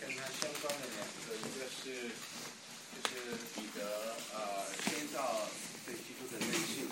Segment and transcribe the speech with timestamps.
[0.00, 2.10] 跟他相关的两个，一个是
[2.94, 5.48] 就是彼得啊先造
[5.86, 6.88] 对基督的认信，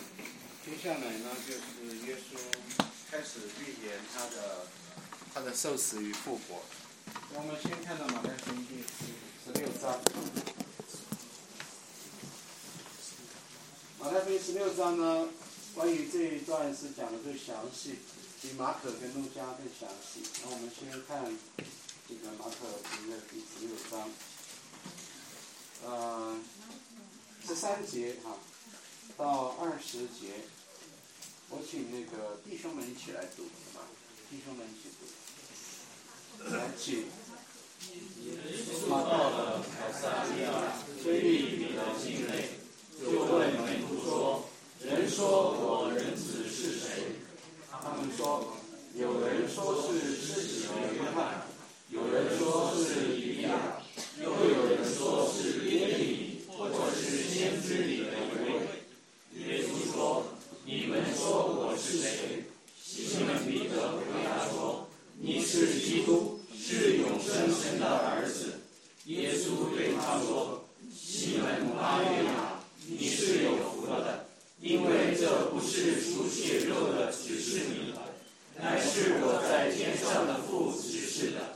[0.65, 2.39] 接下来呢就是耶稣
[3.11, 4.67] 开始预言他的
[5.35, 6.63] 他的受死与复活。
[7.33, 9.13] 那我们先看到马太福音第十
[9.45, 10.01] 十六章。
[13.99, 15.29] 马太福音十六章呢，
[15.75, 17.99] 关于这一段是讲的最详细，
[18.41, 20.23] 比马可跟路加更详细。
[20.43, 21.25] 那我们先看
[22.21, 24.11] 这个马可福音的第十六章，
[25.85, 26.37] 呃，
[27.47, 28.37] 十三节哈
[29.17, 30.43] 到二十节，
[31.49, 33.45] 我请那个弟兄们一起来读
[33.79, 33.87] 啊，
[34.29, 37.07] 弟兄们一起读，来请。
[38.89, 40.51] 他到了凯撒利亚，
[41.05, 42.59] 腓利比的境内，
[43.01, 44.49] 就问门徒说
[44.83, 47.21] ：“人说我人子是谁？”
[47.71, 48.57] 他们说
[48.97, 51.47] ：“有人说是施洗的约翰，
[51.91, 53.81] 有人说是以利亚，
[54.23, 58.61] 又有人说是耶利米，或者是先知里的一位。”
[59.49, 60.25] 耶稣说
[60.67, 62.45] ：“你们说我是谁？”
[62.79, 64.87] 西门彼得回答说
[65.19, 68.61] ：“你是基督，是永生神的儿子。”
[69.07, 74.27] 耶稣对他说：“西门巴约亚，你是有福的，
[74.61, 77.95] 因为这不是属血肉的指示你，
[78.61, 81.48] 乃是我在天上的父指示的。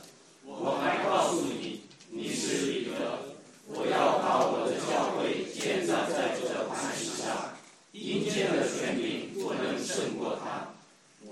[0.59, 3.35] 我还告诉你，你是彼得，
[3.67, 7.57] 我要把我的教会建造在这磐石上，
[7.91, 10.71] 阴间的权柄不能胜过他。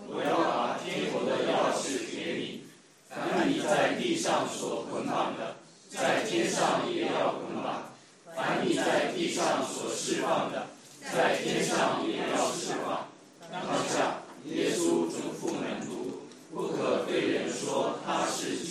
[0.09, 2.63] 我要把天国的钥匙给你，
[3.09, 5.55] 凡你在地上所捆绑的。”
[5.91, 7.91] 在天上也要捆绑，
[8.33, 10.67] 凡你在地上所释放的，
[11.13, 13.07] 在天上也要释放。
[13.51, 16.21] 当下，耶稣嘱咐门徒，
[16.53, 18.70] 不可对人说他是。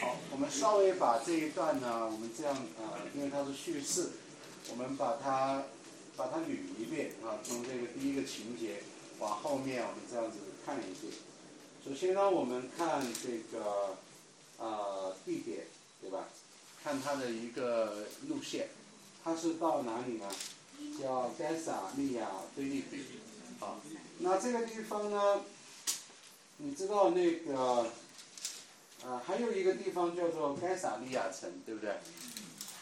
[0.00, 4.10] 好，我们稍微把这一段呢，我们这样啊，因为它是叙事，
[4.70, 5.64] 我们把它
[6.16, 8.82] 把它捋一遍啊，从这个第一个情节
[9.18, 11.12] 往后面，我们这样子看一遍。
[11.84, 13.96] 首先呢，我们看这个。
[14.58, 15.66] 呃，地点
[16.00, 16.24] 对吧？
[16.82, 18.70] 看它的一个路线，
[19.22, 20.26] 它是到哪里呢？
[20.98, 23.04] 叫该萨利亚菲利比。
[23.60, 23.78] 好，
[24.20, 25.42] 那这个地方呢？
[26.56, 27.90] 你知道那个，
[29.06, 31.94] 啊，还有一个地方叫做该萨利亚城，对不对？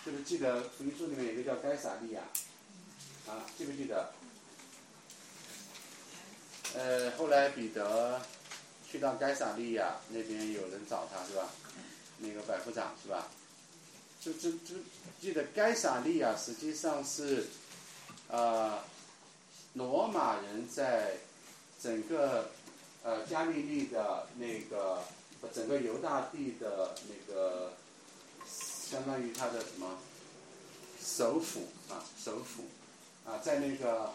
[0.07, 2.23] 就是记得福音书里面有个叫该萨利亚，
[3.27, 4.11] 啊，记不记得？
[6.75, 8.21] 呃，后来彼得
[8.91, 11.51] 去到该萨利亚那边，有人找他是吧？
[12.19, 13.29] 那个百夫长是吧？
[14.19, 14.77] 就就就
[15.21, 17.47] 记得该萨利亚实际上是，
[18.29, 18.79] 呃，
[19.75, 21.17] 罗马人在
[21.83, 22.51] 整个
[23.03, 25.03] 呃加利利的那个
[25.53, 27.72] 整个犹大地的那个
[28.47, 29.99] 相当于他的什么
[31.00, 32.65] 首府啊首府
[33.27, 34.12] 啊在那个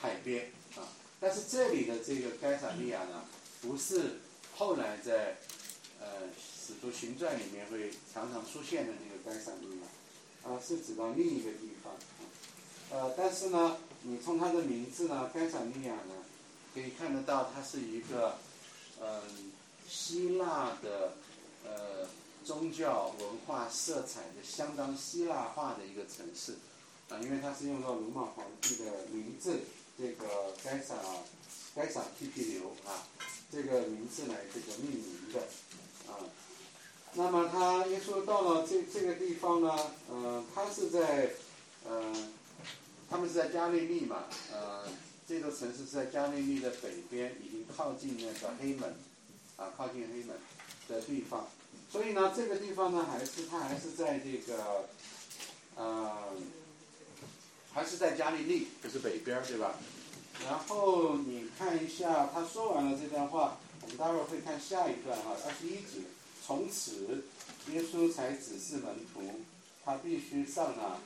[0.00, 0.88] 海海边啊，
[1.20, 3.24] 但是这里的这个该萨利亚呢，
[3.60, 4.20] 不是
[4.56, 5.38] 后来在
[6.00, 6.06] 呃。
[6.72, 11.92] 《使徒行传》里面会常常出现的那个该萨利亚，啊，是指到另一个地方，
[12.92, 16.14] 呃，但是呢，你从它的名字呢，该萨利亚呢，
[16.72, 18.38] 可以看得到它是一个，
[19.00, 19.49] 嗯，
[19.90, 21.14] 希腊的，
[21.64, 22.06] 呃，
[22.44, 26.58] 宗教文化色彩的相当希腊化的一个城市，
[27.08, 29.62] 啊，因为它是用到罗马皇帝的名字，
[29.98, 30.94] 这个该萨，
[31.74, 33.08] 该萨提皮流啊，
[33.50, 35.40] 这个名字来这个命名的，
[36.06, 36.22] 啊。
[37.14, 39.76] 那么他耶稣到了这这个地方呢，
[40.08, 41.32] 呃，他是在，
[41.84, 42.14] 呃，
[43.10, 44.84] 他们是在加利利嘛，呃，
[45.26, 48.94] 这座城市是在加利利的北边，已经靠近那个黑门，
[49.60, 50.36] 啊，靠近黑门
[50.88, 51.46] 的地方，
[51.92, 54.88] 所以呢，这个地方呢，还是他还是在这个，
[55.76, 56.32] 呃，
[57.74, 59.74] 还是在加利利，就是北边对吧？
[60.48, 66.08] 然后你看一下，他说完了这段话，我们待会儿会看下一段哈，二十一节。
[66.42, 67.24] 从此，
[67.70, 69.42] 耶稣才指示门徒，
[69.84, 70.98] 他必须上了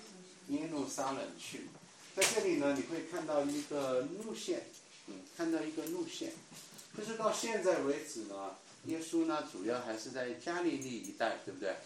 [0.49, 1.67] 耶路撒冷去。
[2.15, 4.67] 在这里呢，你会看到一个路线，
[5.09, 6.33] 嗯，看到一个路线，
[6.97, 8.57] 就是到现在为止呢，
[8.87, 11.77] 耶稣呢主要还是在加利利一带，对不对？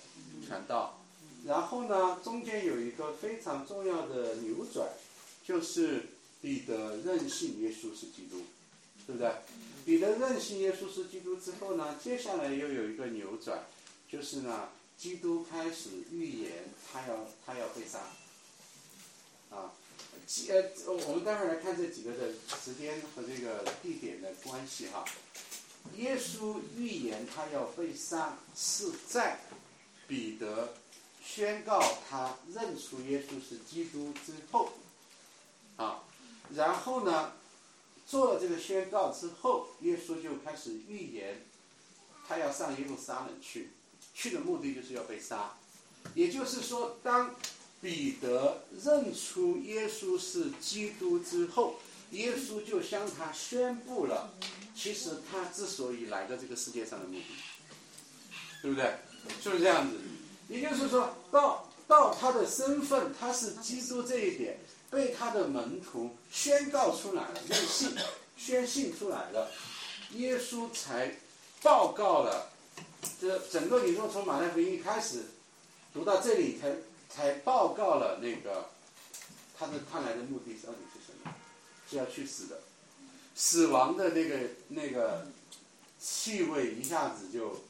[0.47, 1.01] 传道。
[1.47, 4.89] 然后呢，中间有一个非常重要的扭转，
[5.45, 6.07] 就是
[6.43, 8.43] 彼得任性耶稣是基督，
[9.07, 9.33] 对不对？
[9.87, 13.65] 彼得任性耶稣是基督之后呢，接下来又有一个扭转，
[14.11, 14.69] 就是呢，
[14.99, 18.01] 基督开始预言他要他要被杀，
[19.57, 19.73] 啊，
[20.51, 22.33] 呃，我们待会儿来看这几个的
[22.63, 25.03] 时间和这个地点的关系哈。
[25.97, 29.41] 耶稣预言他要被杀，是在
[30.07, 30.75] 彼得
[31.25, 34.73] 宣告他认出耶稣是基督之后，
[35.77, 36.05] 啊，
[36.55, 37.33] 然后呢，
[38.07, 41.47] 做了这个宣告之后，耶稣就开始预言，
[42.27, 43.71] 他要上耶路撒冷去，
[44.15, 45.57] 去的目的就是要被杀，
[46.15, 47.35] 也就是说，当
[47.81, 51.77] 彼得认出耶稣是基督之后，
[52.11, 54.33] 耶稣就向他宣布了，
[54.75, 57.25] 其实他之所以来到这个世界上的目的，
[58.63, 58.95] 对不对？
[59.43, 59.97] 是不是这样子？
[60.49, 64.59] 也就是说到到他的身份，他是基督这一点，
[64.91, 67.95] 被他的门徒宣告出来了，认信、
[68.37, 69.51] 宣信出来了，
[70.15, 71.17] 耶稣才
[71.63, 72.51] 报告了。
[73.21, 75.27] 这整个宇宙从马太福音一开始
[75.93, 76.75] 读到这里，才
[77.09, 78.71] 才报告了那个
[79.59, 81.35] 他的他来的目的到底是什么？
[81.91, 82.61] 是要去死的，
[83.35, 84.39] 死亡的那个
[84.69, 85.27] 那个
[85.99, 87.65] 气味一下子就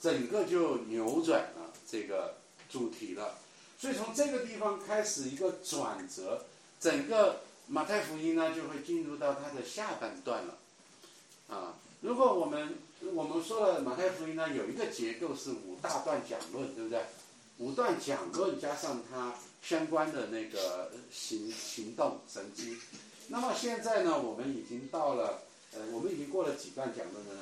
[0.00, 2.34] 整个就扭转了这个
[2.68, 3.38] 主题了。
[3.78, 6.44] 所以从这个地方开始一个转折，
[6.80, 10.58] 整个马太福音呢就会进入到它的下半段了。
[11.48, 12.76] 啊，如果我们
[13.14, 17.00] 我们说了马太福音呢有一个结构是五大段讲论，对不对？
[17.60, 22.78] 五段讲论加上他相关的那个行行动神迹。
[23.28, 25.42] 那么现在呢，我们已经到了，
[25.74, 27.40] 呃，我们已经过了几段讲论了呢？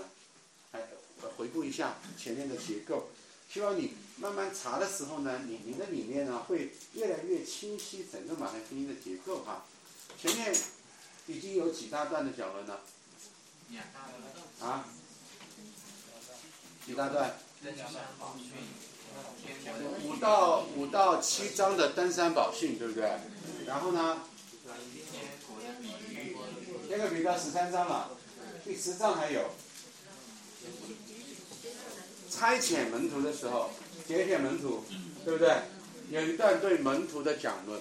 [0.73, 0.81] 哎，
[1.37, 3.11] 回顾一下前面的结构，
[3.49, 9.64] 希望你慢慢查的时候呢，你你的里面呢会越来越清晰整个马太福音的结构哈。
[10.21, 10.53] 前面
[11.29, 12.76] 已经有几大段的讲论呢？
[14.61, 14.85] 啊？
[16.85, 17.38] 几大段？
[20.05, 23.10] 五到五到七章的登山宝训，对不对？
[23.66, 24.19] 然后呢？
[26.88, 28.10] 这个比到十三章了，
[28.64, 29.50] 第十章还有
[32.31, 33.70] 差遣门徒的时候，
[34.06, 34.82] 节选门徒，
[35.25, 35.54] 对不对？
[36.11, 37.78] 有一段对门徒的讲论，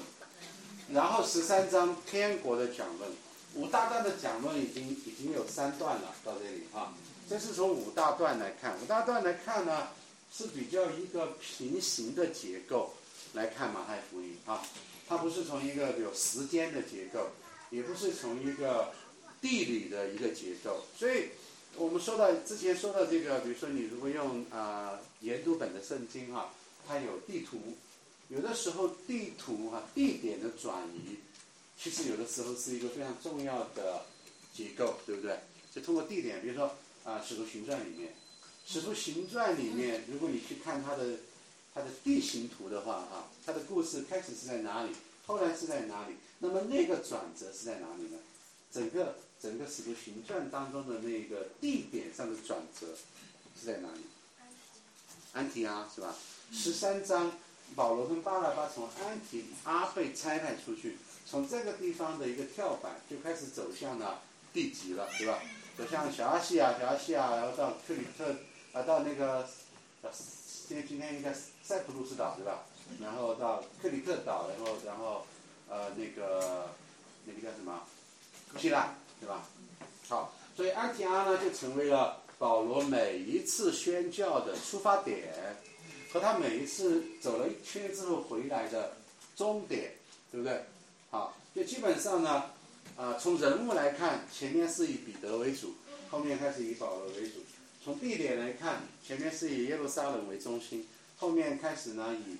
[0.91, 3.09] 然后十三章天国的讲论，
[3.53, 6.93] 五大段的讲论已经已经有三段了，到这里啊，
[7.29, 9.87] 这是从五大段来看，五大段来看呢
[10.31, 12.93] 是比较一个平行的结构
[13.33, 14.63] 来看马太福音啊，
[15.07, 17.29] 它不是从一个有时间的结构。
[17.69, 18.93] 也不是从一个
[19.41, 21.25] 地理的一个结构，所以
[21.75, 26.53] 我们说到之前说到这个，比如说你如果用啊研读本的圣经啊，
[26.87, 27.59] 它有地图，
[28.29, 31.17] 有的时候地图啊地点的转移，
[31.77, 34.05] 其实有的时候是一个非常重要的
[34.53, 35.37] 结构，对不对？
[35.75, 36.67] 就通过地点，比如说
[37.03, 38.09] 啊《使徒行传》里面，
[38.69, 41.05] 《使徒行传》里面，如果你去看它的
[41.73, 44.89] 它的地形图的话啊，它的故事开始是在哪里？
[45.25, 46.15] 后来是在哪里？
[46.39, 48.19] 那么那个转折是在哪里呢？
[48.69, 52.87] 整个整个《使徒行传》当中的那个地点上的转折
[53.57, 54.01] 是在哪里？
[55.31, 56.13] 安提阿是吧？
[56.51, 57.31] 十三章，
[57.73, 65.41] 保罗跟巴拉巴从安提阿被差派出去，从这个地方的一个跳板就开始走向了地级了，对吧？
[65.77, 68.35] 走向小阿西亚，小阿西亚，然后到克里特，
[68.77, 69.43] 啊，到那个，
[70.67, 71.33] 今今天应该
[71.63, 72.63] 塞浦路斯岛，对吧？
[73.01, 75.25] 然后到克里特岛，然后然后
[75.67, 76.69] 呃那个
[77.25, 77.81] 那个叫什么
[78.59, 79.43] 希腊对吧？
[80.07, 85.57] 好，所以安提阿呢就成为了保罗每一次宣教的出发点，
[86.13, 88.95] 和他每一次走了一圈之后回来的
[89.35, 89.95] 终点，
[90.31, 90.63] 对不对？
[91.09, 92.51] 好，就基本上呢，
[92.95, 95.73] 啊从人物来看，前面是以彼得为主，
[96.11, 97.39] 后面开始以保罗为主；
[97.87, 102.35] 从地点来看，前面是以耶路撒冷为中心，后面开始呢以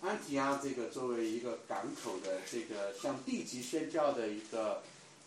[0.00, 4.80] 安提阿这个作为一个港口的这个向地级宣教的一个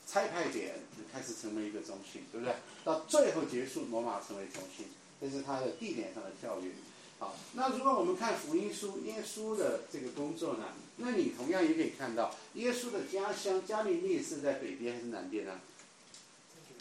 [0.07, 0.75] 差派点，
[1.11, 2.55] 开始成为一个中心，对不对？
[2.85, 4.85] 到最后结束，罗马成为中心，
[5.19, 6.71] 这是它的地点上的跳跃。
[7.19, 15.59] 好，那如果我们看福音书，耶稣的这个工作呢，那你同样也可以看到，耶稣的家乡加利利是在北边还是南边呢？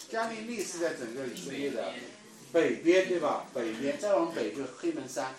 [0.09, 1.93] 加利利是在整个以色列的
[2.55, 3.45] 北边，对吧？
[3.53, 5.35] 北边再往北就是黑门山。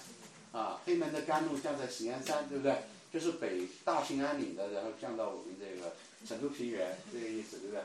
[0.51, 2.75] 啊，黑门的甘露降在喜安山，对不对？
[3.11, 5.93] 就是北大兴安岭的，然后降到我们这个
[6.27, 7.81] 成都平原，这个意思，对不对？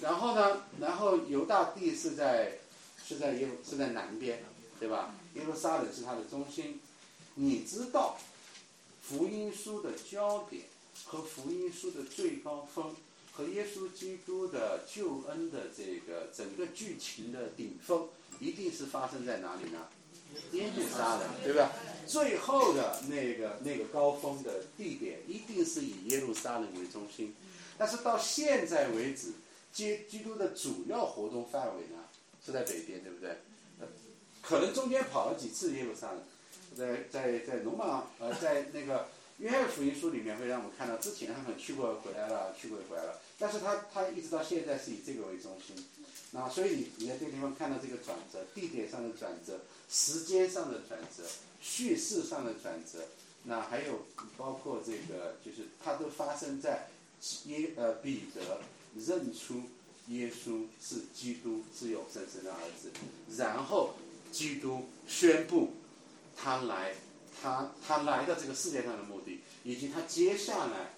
[0.00, 2.58] 然后呢，然后犹大地是在
[3.06, 4.42] 是在耶是在南边，
[4.78, 5.14] 对吧？
[5.34, 6.80] 耶路撒冷是它的中心。
[7.34, 8.18] 你知道，
[9.02, 10.64] 福音书的焦点
[11.04, 12.94] 和福音书的最高峰
[13.32, 18.08] 和耶稣基督的救恩的这个整个剧情的顶峰，
[18.40, 19.86] 一定是发生在哪里呢？
[20.52, 21.72] 耶路撒冷，对吧？
[22.06, 27.34] 最后的那个那个高峰的地点一定是以耶路撒冷为中心，
[27.78, 29.32] 但是到现在为止，
[29.72, 32.04] 基基督的主要活动范围呢
[32.44, 33.36] 是在北边，对不对？
[34.42, 36.22] 可能中间跑了几次耶路撒冷，
[36.76, 45.76] 在在在罗马呃在那个约翰福音书里面会让我们看到之前他们去过回来了，去过回来了，但是他他一直到现在是以这个为中心，
[46.32, 51.24] 那所以你在这个地方看到这个转折，地点上的转折，时间上的转折，
[51.60, 53.06] 叙事上的转折，
[53.44, 54.06] 那还有
[54.36, 56.88] 包括这个就是它都发生在
[57.46, 58.60] 耶呃彼得
[58.94, 59.62] 认出。
[60.08, 62.90] 耶稣是基督，是有生神的儿子。
[63.36, 63.94] 然后，
[64.32, 65.72] 基督宣布
[66.36, 66.94] 他来，
[67.40, 70.94] 他他来到这个世界上的目的，以及他接下来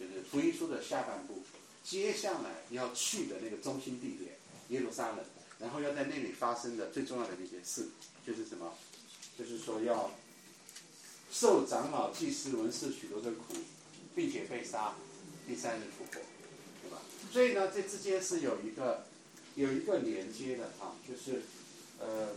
[0.00, 1.42] 就是福音书的下半部，
[1.82, 4.34] 接下来要去的那个中心地点
[4.74, 5.24] 耶路撒冷，
[5.60, 7.88] 然后要在那里发生的最重要的那些事，
[8.26, 8.74] 就是什么？
[9.38, 10.10] 就是说要
[11.30, 13.54] 受长老、祭司、文士许多的苦，
[14.16, 14.94] 并且被杀，
[15.46, 16.20] 第三日复活。
[16.82, 16.98] 对吧
[17.32, 19.06] 所以呢，这之间是有一个
[19.54, 21.42] 有一个连接的啊，就是
[22.00, 22.28] 呃，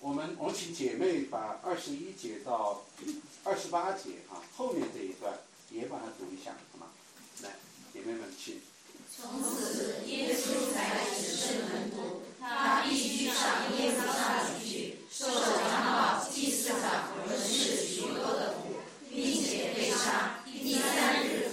[0.00, 2.84] 我们我们请姐妹把二十一节到
[3.44, 5.38] 二十八节啊后面这一段
[5.70, 6.88] 也把它读一下，好吗？
[7.42, 7.56] 来，
[7.92, 8.60] 姐妹们请。
[9.16, 13.34] 从此，耶稣才只是门徒，他必须上
[13.78, 15.46] 耶稣那里去，受长
[15.96, 18.74] 老、祭司长和士许多的苦，
[19.10, 21.44] 并且被杀，第三日。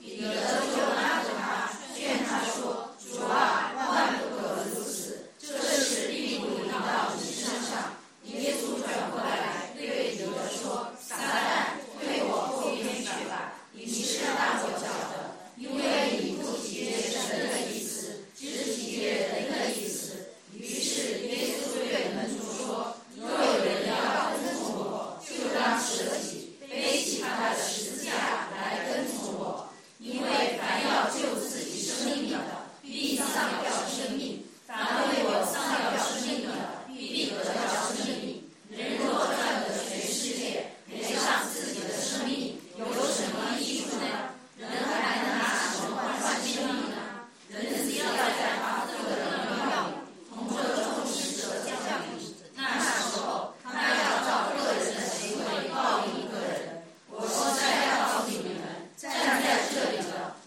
[0.00, 7.94] 彼得就拉着他，劝他说：“主啊，万不可如此，这事必不临到你身上。”
[8.24, 28.12] 耶稣转过来对彼得说：“撒旦，退我后边去吧，你是绊我脚的，因为你不体贴神的意思，只体贴人的意思。”于是耶稣对门徒说：“若有人要跟从我，就当舍己，背起他的十字架
[28.50, 29.68] 来跟从我。”
[30.00, 32.38] 因为凡要救自己生命的，
[32.80, 33.26] 必丧
[33.60, 34.78] 掉生命；凡
[35.10, 37.58] 为我丧掉生命的，必得到
[37.92, 38.46] 生命。
[38.70, 44.38] 人若赚得全世界，赔上自己的生命，有什么益处呢？
[44.56, 47.26] 人还能拿什么换生命呢？
[47.50, 49.28] 人只要在发这个荣
[49.66, 49.98] 耀里，
[50.30, 51.74] 同着众使者降
[52.06, 56.86] 临，那时候他要照个人的行为报应个人。
[57.10, 58.62] 我说在要告诉你们，
[58.96, 59.98] 站在这。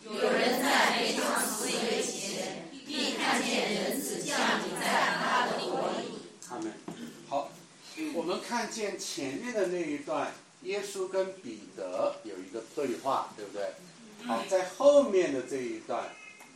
[0.04, 6.20] 有人在被创死以前，必看见人子降临在他的国里。
[6.48, 6.72] 他们
[7.28, 7.50] 好，
[8.14, 10.32] 我们看见前面的那一段，
[10.64, 13.74] 耶稣跟彼得有一个对话，对不对？
[14.28, 16.10] 好，在后面的这一段，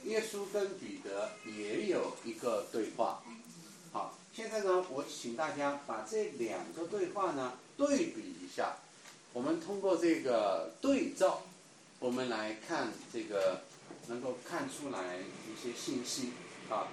[0.03, 3.23] 耶稣跟彼得也有一个对话。
[3.93, 8.75] 好，现在呢，我请大家把这两个对话呢对比一下，
[9.33, 11.41] 我们通过这个对照。
[11.97, 13.61] 我们来看这个，
[14.07, 16.33] 能够看出来一些信息
[16.69, 16.87] 啊。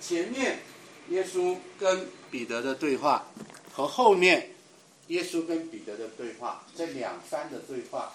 [0.00, 0.60] 前面
[1.10, 3.26] 耶稣跟彼得的对话
[3.72, 4.50] 和后面
[5.08, 8.12] 耶稣跟彼得的对话，这两番的对话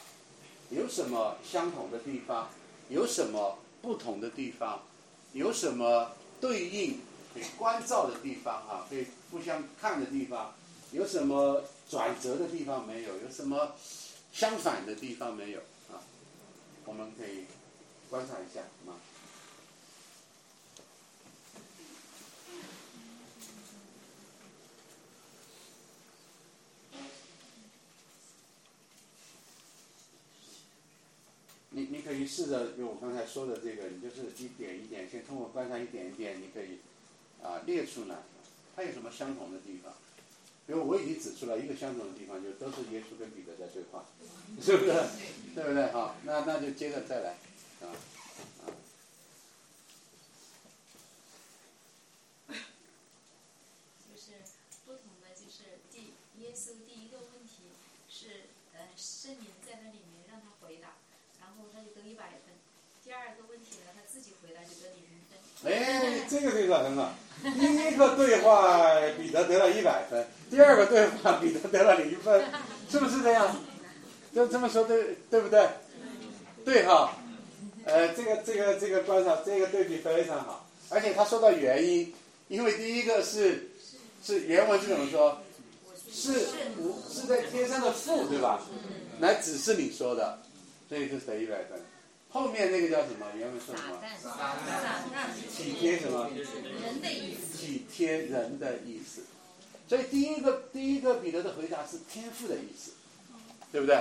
[0.69, 2.49] 有什么相同的地方？
[2.89, 4.83] 有什么不同的地方？
[5.33, 6.99] 有什么对应
[7.33, 8.85] 可以关照的地方啊？
[8.89, 10.53] 可以互相看的地方？
[10.91, 13.09] 有什么转折的地方没有？
[13.09, 13.73] 有什么
[14.31, 15.59] 相反的地方没有？
[15.91, 15.97] 啊
[16.85, 17.45] 我们可以
[18.09, 18.99] 观察一下，好吗？
[32.03, 36.79] 可以试着用我刚才说的这个，你就是一点一点，先通过观察一点一点，你可以
[37.41, 38.17] 啊列出来，
[38.75, 39.93] 它有什么相同的地方？
[40.65, 44.05] 比如我已经指出了一个相同的地方，就都是耶稣跟彼得在对话，
[44.61, 44.93] 是不是？
[45.53, 45.91] 对不对？
[45.91, 47.31] 好，那那就接着再来，
[47.81, 47.91] 啊。
[54.07, 54.39] 就是
[54.85, 57.75] 不同的，就是第耶稣第一个问题
[58.09, 60.95] 是，呃，圣灵在那里面让他回答，
[61.41, 62.55] 然后他就得一百分。
[63.03, 64.52] 第二个问题呢，他自己回答就得零分。
[65.65, 67.13] 哎，这个对话很好。
[67.41, 72.43] 第一个对话，彼得得了一百分；第二个对话，彼得得了零分，
[72.89, 73.55] 是不是这样？
[74.33, 75.67] 就这么说对对不对？
[76.65, 77.17] 对哈，
[77.85, 80.67] 呃，这个这个这个观察，这个对比非常好。
[80.89, 82.13] 而且他说到原因，
[82.47, 83.69] 因为第一个是
[84.23, 85.37] 是原文是怎么说？
[86.11, 86.31] 是
[86.77, 88.61] 无是在天上的父对吧？
[89.19, 90.39] 来指示你说的，
[90.87, 91.79] 所以就得一百分。
[92.33, 93.27] 后面那个叫什么？
[93.37, 94.01] 原文说什么？
[95.55, 96.31] 体贴什么？
[96.33, 97.55] 人的意思。
[97.55, 99.21] 体贴人的意思。
[99.87, 102.93] 所以第一个第一个彼得的回答是天赋的意思，
[103.71, 103.95] 对不对？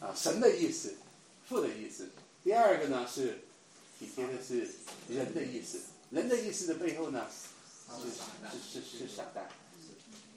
[0.00, 0.94] 啊，神的意思，
[1.46, 2.08] 父的意思。
[2.42, 3.40] 第二个呢是
[3.98, 4.70] 体贴的是
[5.08, 5.78] 人的意思。
[6.08, 7.26] 人的意思的背后呢，
[8.00, 9.46] 是是是是傻蛋。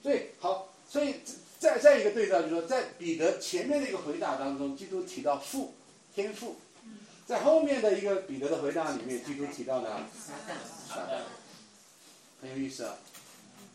[0.04, 1.16] 所以好，所以
[1.60, 5.74] 再再一个对照，就是说，在彼得前面的一个回答当中，基督提到父
[6.14, 6.58] 天父，
[7.26, 9.90] 在后面的一个彼得的回答里面，基督提到呢
[10.88, 11.22] 傻蛋，
[12.42, 12.96] 很有意思啊。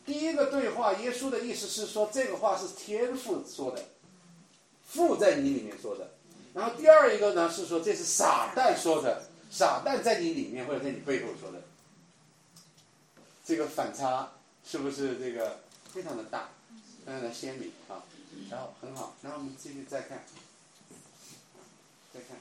[0.07, 3.85] 第一个对话，耶稣的意思是说，这个话是天父说的，
[4.87, 6.13] 父在你里面说的。
[6.55, 11.63] 然后第二一个呢是说，这是傻蛋说的，傻蛋在你里面或者在你背后说的。
[13.45, 14.33] 这个反差
[14.65, 15.61] 是不是这个
[15.93, 16.51] 非常的大，
[17.05, 18.03] 非常的鲜明啊？
[18.49, 20.25] 然后很好，然后我们继续再看，
[22.15, 22.37] 再看。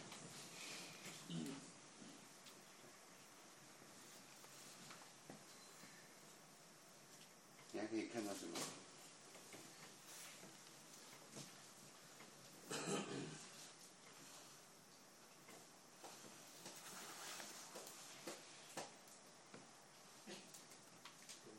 [7.89, 8.53] 可以看到什么？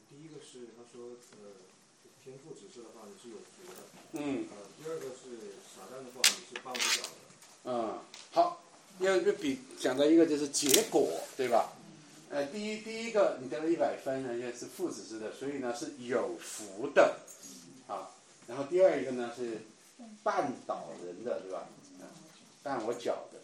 [0.08, 1.50] 第一个是他说，呃，
[2.22, 3.78] 天赋指示的话你是有福的，
[4.12, 7.10] 嗯呃，第二个是傻蛋的话你是帮不了的，
[7.64, 7.98] 嗯，
[8.30, 8.62] 好，
[9.00, 11.72] 要就比讲到一个就是结果，对吧？
[12.30, 17.18] 呃，第一第一个你得了一百分，人家是父子式的，所以呢是有福的，
[17.88, 18.14] 啊，
[18.46, 19.62] 然后第二一个呢是
[20.22, 21.66] 绊倒人的，对吧？
[21.98, 22.06] 啊，
[22.62, 23.42] 绊我脚的，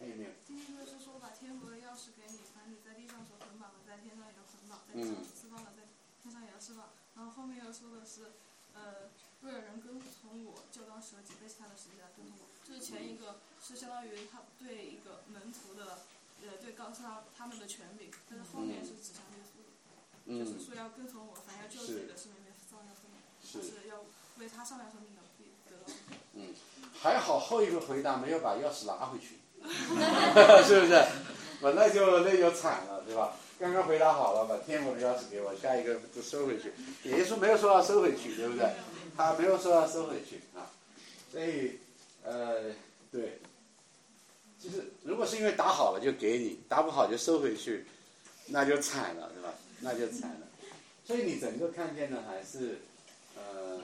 [0.00, 0.30] 还有没有？
[0.44, 5.86] 第一个是说把天国的钥匙给你，凡你在地上所捆绑的，在天上也要捆绑；在地上所释放的，在
[6.24, 6.90] 天上也要释放。
[7.14, 8.34] 然后后面又说的是，
[8.74, 12.46] 呃，若有人跟从我，就当舍己，背弃他的十字架跟从我。
[12.66, 16.04] 就是前一个是相当于他对一个门徒的，
[16.42, 24.04] 呃，对告诉他他们的权柄，但是后面是指向耶稣的，就是嗯，说要跟从我，凡要救自己的生命，要生命，是是要
[24.38, 25.86] 为他上要生命的必得到。
[27.00, 29.38] 还好后一个回答没有把钥匙拿回去，
[30.66, 31.06] 是不是？
[31.62, 33.34] 本来就那就惨了，对吧？
[33.58, 36.72] 刚刚回答好了，把天国的钥匙给我，下一个就收回去。
[37.04, 38.70] 耶稣没有说要收回去，对不对？
[39.16, 40.70] 他没有说要收回去啊，
[41.32, 41.78] 所以
[42.22, 42.72] 呃，
[43.10, 43.40] 对，
[44.60, 47.84] 就是如果是因为打好了就给你，打不好就收回去，
[48.46, 49.52] 那就惨了，对吧？
[49.80, 50.46] 那就惨了。
[51.04, 52.78] 所以你整个看见的还是
[53.36, 53.80] 呃，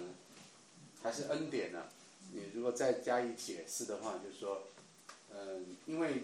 [1.03, 1.83] 还是恩典呢、
[2.33, 4.63] 你如果再加以解释的话，就是说，
[5.35, 6.23] 嗯，因为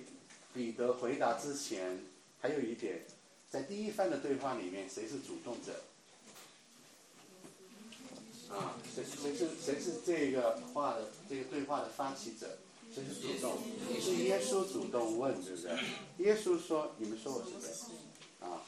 [0.54, 1.98] 彼得回答之前
[2.40, 3.00] 还有一点，
[3.50, 5.82] 在第一番的对话里面，谁是主动者？
[8.48, 12.58] 啊，谁谁是谁是这个话的这个对话的发起者？
[12.94, 13.58] 谁是主动？
[14.00, 15.70] 是耶稣主动问，对不对？
[16.24, 17.72] 耶稣说：“你们说我是谁？”
[18.40, 18.62] 啊，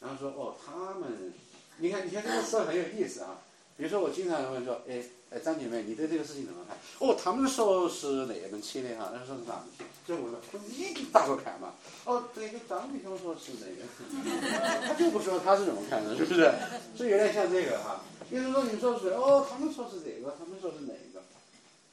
[0.00, 1.32] 然后说：“哦，他们，
[1.78, 3.42] 你看，你看这个事很有意思啊。
[3.76, 6.76] 比如说，我经常问说，哎，哎，张姐妹，你对这个事情怎么看？
[7.00, 9.10] 哦，他们说是哪门去的哈？
[9.12, 9.84] 那说是哪门去？
[10.06, 11.74] 所以我说，你咋个看嘛？
[12.04, 13.82] 哦，这个张弟兄说是哪个？
[14.86, 16.52] 他就不说他是怎么看的，是不是？
[16.96, 18.02] 所以有点像这个哈。
[18.30, 19.14] 耶稣说，你说是谁？
[19.14, 21.20] 哦，他们说是这个，他们说是哪个？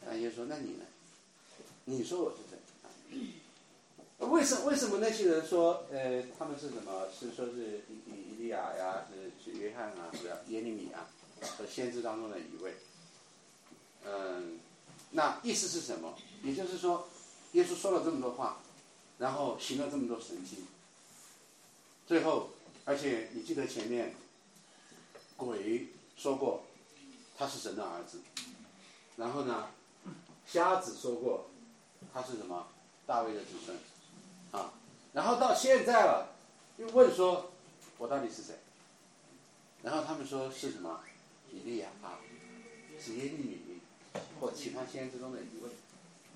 [0.06, 0.86] 啊，耶稣说，那你呢？
[1.86, 2.58] 你说我是谁？
[4.20, 7.08] 为什为什么那些人说，呃，他们是什么？
[7.20, 11.10] 是说是以以利亚呀，是是约翰啊，是不是耶利米啊？
[11.42, 12.76] 和先知当中的一位。
[14.06, 14.60] 嗯，
[15.12, 16.16] 那意思是什么？
[16.44, 17.08] 也就是说，
[17.52, 18.60] 耶稣说了这么多话，
[19.20, 20.66] 然后行了这么多神迹，
[22.08, 22.50] 最后，
[22.86, 24.16] 而且你记得前面
[25.38, 26.64] 鬼说过
[27.38, 28.22] 他是神的儿子，
[29.18, 29.68] 然后呢，
[30.48, 31.50] 瞎子说过
[32.12, 32.68] 他是什么
[33.06, 33.78] 大卫的子孙
[34.52, 34.74] 啊，
[35.14, 36.34] 然后到现在了，
[36.78, 37.52] 又问说
[38.00, 38.56] 我到底是谁？
[39.84, 41.00] 然后他们说是什么？
[41.52, 42.20] 以利亚啊，
[43.00, 43.60] 是耶利米
[44.40, 45.70] 或其他先知中的一位。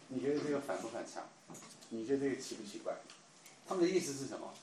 [0.10, 1.24] 你觉得这个反不反常？
[1.90, 2.94] 你觉得这个奇不奇怪？
[3.68, 4.54] 他们的意思是什么？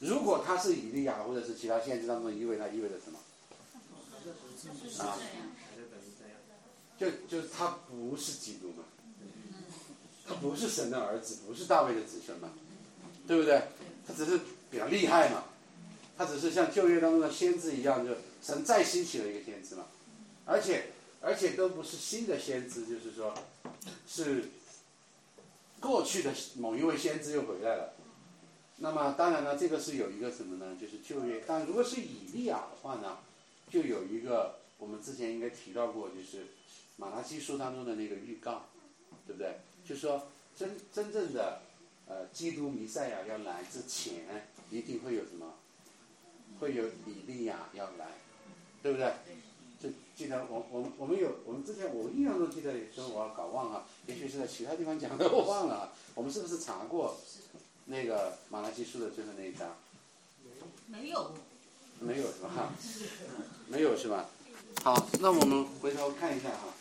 [0.00, 3.18] 如果他是以利亚或者是其他先知当中的一位，那意味着什么？
[4.98, 5.18] 啊。
[6.96, 8.84] 就就是他不是基督嘛，
[10.24, 12.50] 他不是神的儿子，不是大卫的子孙嘛，
[13.26, 13.60] 对不对？
[14.06, 14.38] 他只是
[14.70, 15.42] 比较厉害嘛，
[16.16, 18.14] 他只是像旧约当中的先知一样，就
[18.44, 19.86] 神再兴起了一个先知嘛，
[20.44, 20.88] 而且
[21.22, 23.32] 而且都不是新的先知，就是说
[24.06, 24.50] 是
[25.80, 27.94] 过去的某一位先知又回来了。
[28.76, 30.76] 那么当然呢，这个是有一个什么呢？
[30.78, 31.42] 就是旧约。
[31.46, 33.20] 但如果是以利亚的话呢，
[33.70, 36.48] 就有一个我们之前应该提到过，就是
[36.96, 38.66] 马拉基书当中的那个预告，
[39.26, 39.60] 对不对？
[39.88, 41.62] 就说真真正的
[42.06, 45.54] 呃基督弥赛亚要来之前，一定会有什么？
[46.60, 48.06] 会有以利亚要来，
[48.84, 49.10] 对不对？
[49.82, 55.90] 就记得我我们我们有我们之前我印象中记得有时候我搞忘了，也许是在其他地方讲的， 我忘了。
[56.14, 57.16] 我们是不是查过
[57.86, 59.74] 那个马拉基书的最后那一章？
[60.86, 61.32] 没有。
[62.00, 62.74] 没有是吧？
[63.68, 64.28] 没有是吧？
[64.82, 66.74] 好，那我们回头看一下哈，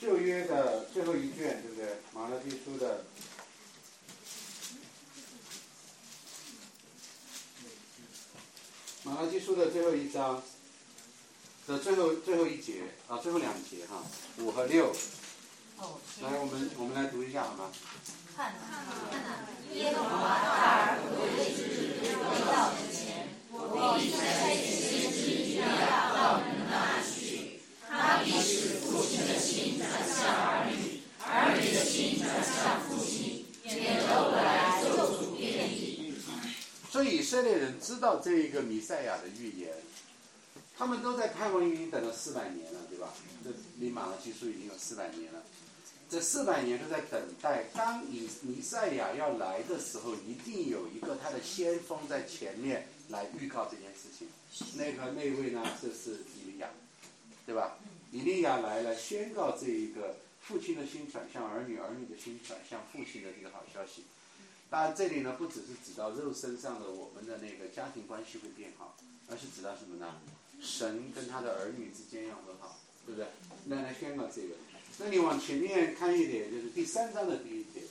[0.00, 1.98] 旧约的最后一卷，对不对？
[2.12, 3.04] 马拉基书的。
[9.04, 10.42] 马拉基书的最后一章
[11.66, 14.02] 的最后最后一节啊，最后两节哈，
[14.38, 14.92] 五和六。
[15.78, 15.98] 哦。
[16.22, 17.70] 来，我们我们来读一下好吗？
[18.36, 22.12] 看看，耶和华大而可畏之日未
[22.50, 24.14] 到之前，我必差
[24.52, 27.60] 遣先知以利亚到你们那里去。
[27.88, 36.14] 他必使父亲的心转向儿女，儿女的心转向父亲，免得我来救主遍地。
[36.90, 39.72] 所以以色列人知道这一个弥赛亚的预言，
[40.76, 43.12] 他们都在盼望已经等了四百年了，对吧？
[43.44, 45.42] 这离马拉基书已经有四百年了，
[46.10, 54.28] 这四百年都在等待，当以弥赛亚要来的时候，一定有一个他的先锋在前面来预告这件事情。
[54.76, 56.68] 那个那位呢，就是以利亚，
[57.46, 57.78] 对吧？
[58.10, 64.04] 以利亚来了，宣告这一个父亲的心转向儿女，儿女的心转向父亲的这个好消息。
[64.70, 68.96] 当然，这里呢不只是指到肉身上的我们的那个家庭关系会变好，
[69.28, 70.16] 而是指到什么呢？
[70.64, 73.28] 神跟他的儿女之间要和好，对不对？
[73.66, 74.54] 那来宣告这个。
[74.98, 77.82] 那你往前面看一点，就是第三章的第一节，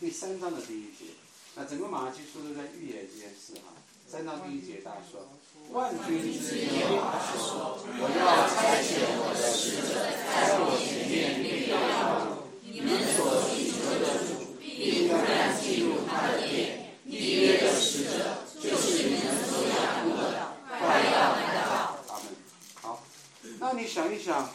[0.00, 1.12] 第三章的第一节。
[1.54, 3.74] 那整个马拉基书都在预言这件事哈。
[4.08, 5.28] 三章第一节大家说
[5.70, 9.92] ：“万军之耶和华说，我要差遣我的使者
[10.32, 14.48] 在我前面预表道路，你们所寻求的主。”
[14.80, 21.98] 必突然进入他的殿，立约的使者就是你们所仰慕的，快要来到。
[22.06, 22.24] 他们
[22.80, 23.02] 好，
[23.70, 24.48] 那你想一想，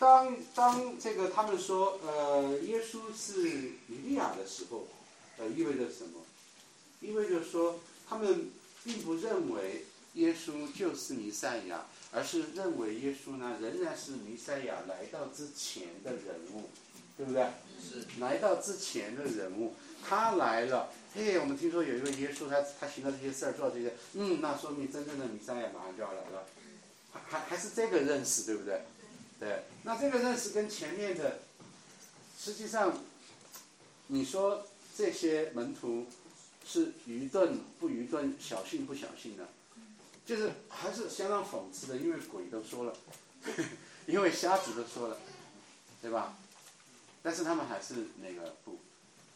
[0.00, 3.48] 当当这个他们说呃耶稣是
[3.86, 4.88] 以利亚的时候，
[5.38, 6.22] 呃意味着什么？
[7.00, 8.50] 意味着说他们
[8.82, 9.84] 并不认为
[10.14, 16.68] 耶稣就是弥赛亚，而是认为耶稣呢仍然是弥赛亚来到之前的人物，
[17.16, 17.46] 对不对？
[17.80, 20.88] 是来到之前的人物，他来了。
[21.14, 26.44] 嘿，我们听说有一个耶稣，他他行了这些事儿，做这些，嗯，那说明真正的弥赛亚马上就要来了。
[27.28, 28.82] 还还还是这个认识，对不对？
[29.40, 29.64] 对。
[29.82, 31.40] 那这个认识跟前面的，
[32.38, 32.92] 实际上，
[34.08, 36.06] 你说这些门徒
[36.66, 39.48] 是愚钝不愚钝，小信不小信的，
[40.24, 42.96] 就是还是相当讽刺的，因为鬼都说了，
[44.06, 45.16] 因为瞎子都说了，
[46.02, 46.36] 对吧？
[47.22, 48.78] 但是他们还是那个不，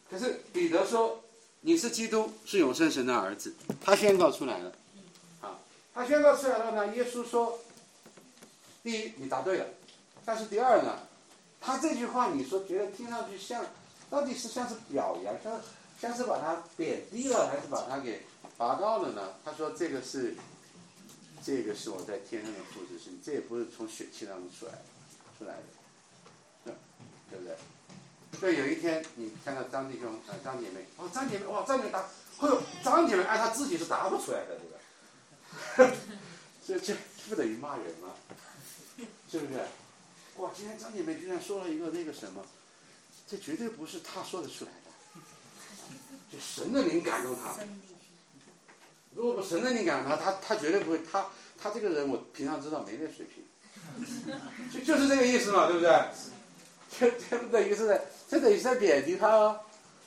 [0.09, 1.25] 可是彼得说
[1.63, 4.73] 你是基督，是永生神的儿子，他宣告出来了，
[5.41, 5.59] 啊，
[5.93, 6.95] 他宣告出来了呢。
[6.95, 7.59] 耶稣说，
[8.83, 9.67] 第一你答对了，
[10.25, 10.99] 但是第二呢，
[11.61, 13.65] 他这句话你说觉得听上去像，
[14.09, 15.61] 到底是像是表扬，像
[16.01, 18.23] 像是把他贬低了，还是把他给
[18.57, 19.35] 拔高了呢？
[19.45, 20.35] 他说这个是，
[21.45, 24.73] 这个是我在天上的父子是，这也不是从血气当中出来
[25.39, 25.55] 出来
[26.65, 26.73] 的，
[27.31, 27.55] 对不对？
[28.41, 31.99] 对，有一天你看到张弟兄、呃张姐妹，哦，张姐妹，哇，张姐妹答，
[32.41, 34.59] 哎呦，张姐妹按她自己是答不出来的，
[35.77, 35.95] 对吧？
[36.67, 36.95] 这这
[37.29, 38.15] 不等于骂人吗？
[39.31, 39.61] 是不是？
[40.37, 42.43] 哇，今天张姐妹居然说了一个那个什么，
[43.29, 44.91] 这绝对不是她说得出来的，
[46.33, 47.55] 就神的灵感动她。
[49.15, 51.27] 如果不神的灵感动她，她她绝对不会，她
[51.59, 53.45] 她这个人我平常知道没那水平，
[54.73, 56.05] 就就是这个意思嘛，对不对？
[56.99, 59.61] 这这不等于是在，这等于是在贬低他哦，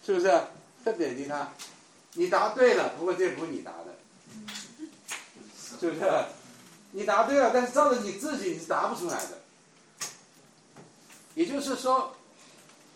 [0.05, 0.41] 是不是？
[0.83, 1.53] 在贬低他，
[2.13, 3.95] 你答对了，不过这不是你答的，
[5.79, 6.01] 是不是？
[6.93, 9.39] 你答对了，但是照着你自己你是答不出来的。
[11.35, 12.15] 也就是说，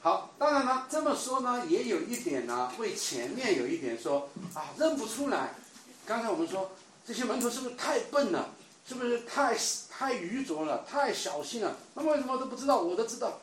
[0.01, 5.55] 好，当然了，这么说呢，也有一点呢，为前面有一点说啊，认不出来。
[6.05, 6.71] 刚才我们说
[7.05, 8.53] 这些门徒是不是太笨了？
[8.87, 9.57] 是不是太
[9.89, 10.85] 太愚拙了？
[10.87, 11.75] 太小心了？
[11.95, 12.79] 那么为什么都不知道？
[12.79, 13.39] 我都知道。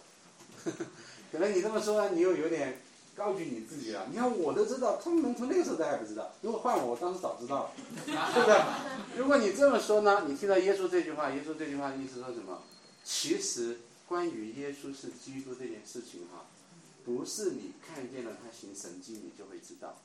[1.32, 2.80] 可能你这么说，你又有点
[3.14, 4.06] 高举你自己了。
[4.10, 6.32] 你看，我都知道，他们能从那个时候都还不知道。
[6.42, 7.72] 如果换我，我当时早知道了，
[8.32, 8.60] 是不对？
[9.16, 10.24] 如果你这么说呢？
[10.26, 12.62] 你听到耶稣这句话，耶稣这句话的意思说什么？
[13.04, 16.46] 其实关于耶稣是基督这件事情哈，
[17.04, 19.98] 不是你看见了他行神迹，你就会知道。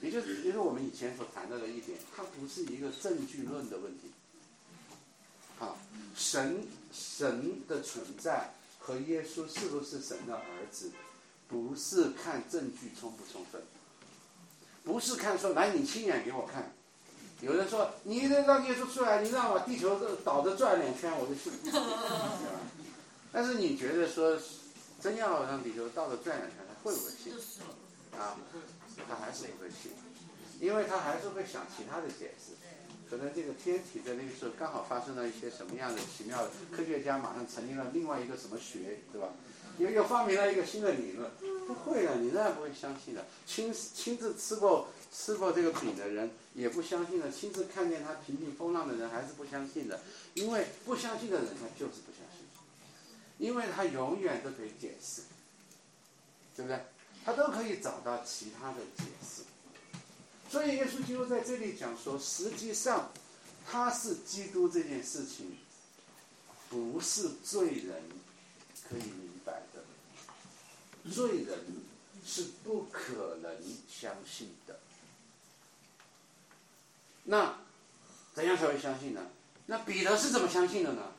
[0.00, 4.10] 也就是，也就是我们以前所谈到的一点，它不是一个证据论的问题。
[5.58, 5.78] 好，
[6.14, 8.52] 神神的存在。
[8.78, 10.92] 和耶稣是不是神的儿子，
[11.48, 13.62] 不是看证据充不充分，
[14.84, 16.72] 不是看说来你亲眼给我看，
[17.40, 22.32] 有人说你让耶稣出来，你让我地球倒着转两圈，我就信，对吧？
[23.32, 24.36] 但是你觉得说
[25.00, 27.32] 真要让地球倒着转两圈，他会不会信？
[28.18, 28.34] 啊，
[29.08, 29.92] 他还是不会信，
[30.60, 32.54] 因为他还是会想其他的解释。
[33.08, 39.28] 可能这个天体在那个时候刚好发生了一些什么样的奇妙的，科学家马上成立了另外一个什么学，对吧？
[39.78, 41.30] 又又发明了一个新的理论，
[41.66, 43.26] 不会的，你仍然不会相信的。
[43.46, 50.00] 亲亲自吃过吃过这个饼的人也不相信的，亲自看见他平平风浪的人还是不相信的，
[50.34, 52.46] 因为不相信的人他就是不相信，
[53.38, 55.22] 因为他永远都可以解释，
[56.54, 56.80] 对不对？
[57.24, 59.42] 他都可以找到其他的解释。
[60.48, 63.12] 所以耶稣基督在这里讲说，实际上
[63.68, 65.58] 他是基督这件事情，
[66.70, 68.02] 不是罪人
[68.88, 69.25] 可以，
[71.12, 71.58] 罪人
[72.24, 73.56] 是不可能
[73.88, 74.78] 相信的。
[77.24, 77.58] 那
[78.34, 79.20] 怎样才会相信呢？
[79.66, 81.12] 那彼得是怎么相信的呢？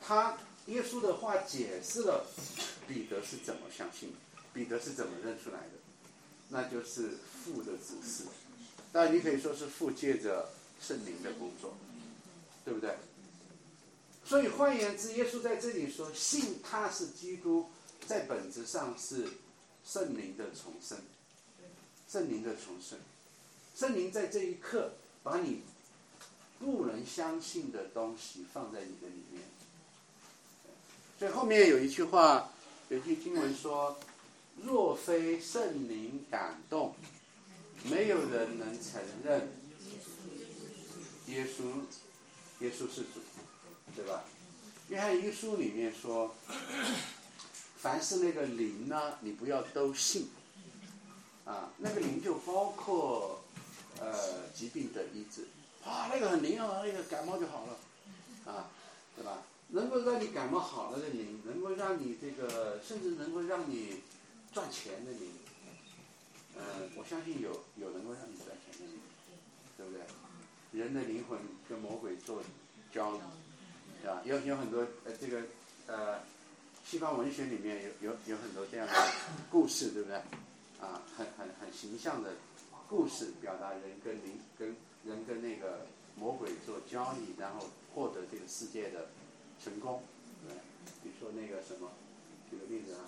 [0.00, 2.26] 他耶稣的话解释了
[2.86, 4.12] 彼得是怎么相信，
[4.52, 5.70] 彼得是怎么认出来的，
[6.48, 8.24] 那就是父的指示。
[8.92, 11.74] 当然，你可以说是父借着圣灵的工作，
[12.64, 12.94] 对不对？
[14.24, 17.70] 所以换言之，耶稣在这里说，信他是基督，
[18.06, 19.28] 在本质上是
[19.84, 20.98] 圣灵的重生，
[22.08, 22.98] 圣灵的重生。
[23.74, 25.62] 圣灵在这一刻把你
[26.58, 29.42] 不能相信的东西放在你的里面。
[31.18, 32.52] 所以后面有一句话，
[32.88, 33.98] 有一句经文说
[34.62, 36.94] ：“若非圣灵感动，
[37.84, 39.48] 没有人能承认
[41.28, 41.64] 耶稣，
[42.60, 43.20] 耶稣是主，
[43.96, 44.24] 对吧？”
[44.88, 46.34] 约翰一书里面说
[47.82, 50.30] ：“凡是那个灵呢，你不要都信。
[51.44, 53.38] 啊，那个灵就包括。”
[54.00, 55.46] 呃，疾病的医治，
[55.84, 58.66] 啊，那个很灵啊，那个感冒就好了，啊，
[59.14, 59.42] 对吧？
[59.68, 64.00] 能够让你感冒好了的灵，能够让你这个，甚至能够让你
[64.52, 65.30] 赚钱的灵，
[66.56, 69.00] 嗯，我相信有有能够让你赚钱的灵，
[69.76, 70.00] 对不对？
[70.72, 72.42] 人的灵魂跟魔鬼做
[72.92, 73.20] 交易，
[74.02, 74.22] 对吧？
[74.24, 75.42] 有有很多呃，这个
[75.86, 76.18] 呃，
[76.92, 78.92] 西方文学里面有有有很多这样的
[79.50, 80.18] 故事，对不对？
[80.78, 82.34] 啊，很很很形象的。
[82.86, 89.08] 故事表达人跟灵跟人跟那个魔鬼做交易，然后获得这个世界的
[89.64, 90.02] 成功。
[90.46, 90.54] 对，
[91.02, 91.90] 比如说那个什么，
[92.50, 93.00] 举个例子啊。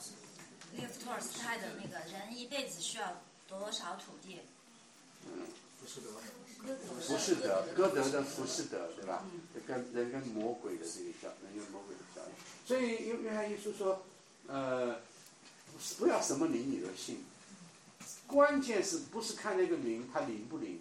[0.72, 4.40] 列夫·托尔斯泰的那个人一辈子需要多少土地？
[5.26, 5.44] 嗯，
[5.78, 6.08] 浮士德。
[6.64, 9.22] 不是德，歌德的浮士德，对吧？
[9.66, 12.00] 跟人跟魔鬼的这个叫，人跟魔鬼的。
[12.64, 14.02] 所以约约翰一书说，
[14.46, 14.96] 呃，
[15.98, 17.24] 不要什么灵你都信。
[18.26, 20.80] 关键是不是看那个灵，它灵不灵？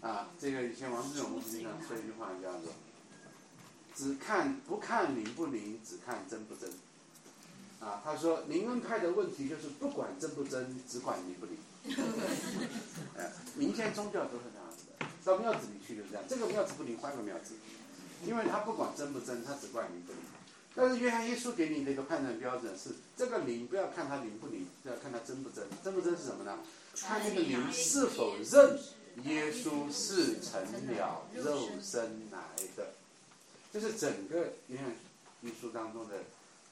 [0.00, 2.72] 啊，这个以前王志勇牧师上说一句话叫做
[3.94, 6.70] ：“只看不看灵不灵，只看真不真。”
[7.80, 11.58] 啊，他说灵恩派的问题就是不管真不真，只管灵不灵。
[13.16, 17.54] 哎， 民间宗教都是这样子的，到庙子里去就是这样，这个庙子不灵，换个庙子，
[18.26, 20.20] 因为他不管真不真，他只管灵不灵。
[20.76, 25.64] 但是约翰耶稣给你的一个判断标准是：这个灵不要看它灵不灵，要看它真不真。
[25.84, 26.58] 真不真是什么呢？
[26.96, 28.78] 看那个灵是否认
[29.24, 32.40] 耶稣是成了肉身来
[32.76, 32.92] 的。
[33.72, 34.90] 这是整个约翰
[35.42, 36.24] 耶稣当中的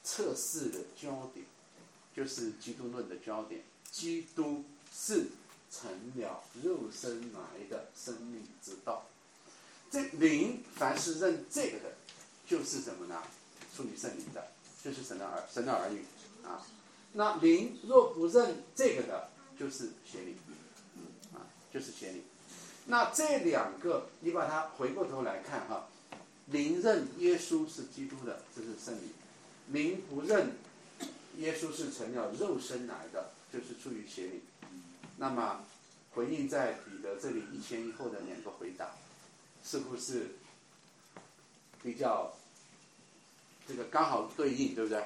[0.02, 1.46] 测试的焦点，
[2.16, 3.62] 就是基督论的焦点。
[3.90, 5.26] 基督是
[5.70, 9.06] 成了肉身来的生命之道。
[9.92, 11.92] 这灵凡是认这个的，
[12.46, 13.22] 就是什么呢？
[13.76, 14.42] 出于圣灵的，
[14.82, 16.02] 就是神的儿神的儿女
[16.42, 16.64] 啊。
[17.12, 19.28] 那灵若不认这个的，
[19.58, 20.34] 就是邪灵
[21.34, 22.22] 啊，就是邪灵。
[22.86, 25.86] 那这两个，你把它回过头来看哈，
[26.46, 29.10] 灵认耶稣是基督的，这是圣灵；
[29.68, 30.52] 灵不认
[31.36, 34.40] 耶稣是成了肉身来的，就是出于邪灵。
[35.18, 35.62] 那么
[36.14, 38.90] 回应在彼得这里一前一后的两个回答，
[39.62, 40.36] 似乎是
[41.82, 42.34] 比较。
[43.64, 45.00] 这个刚好对应，对不对？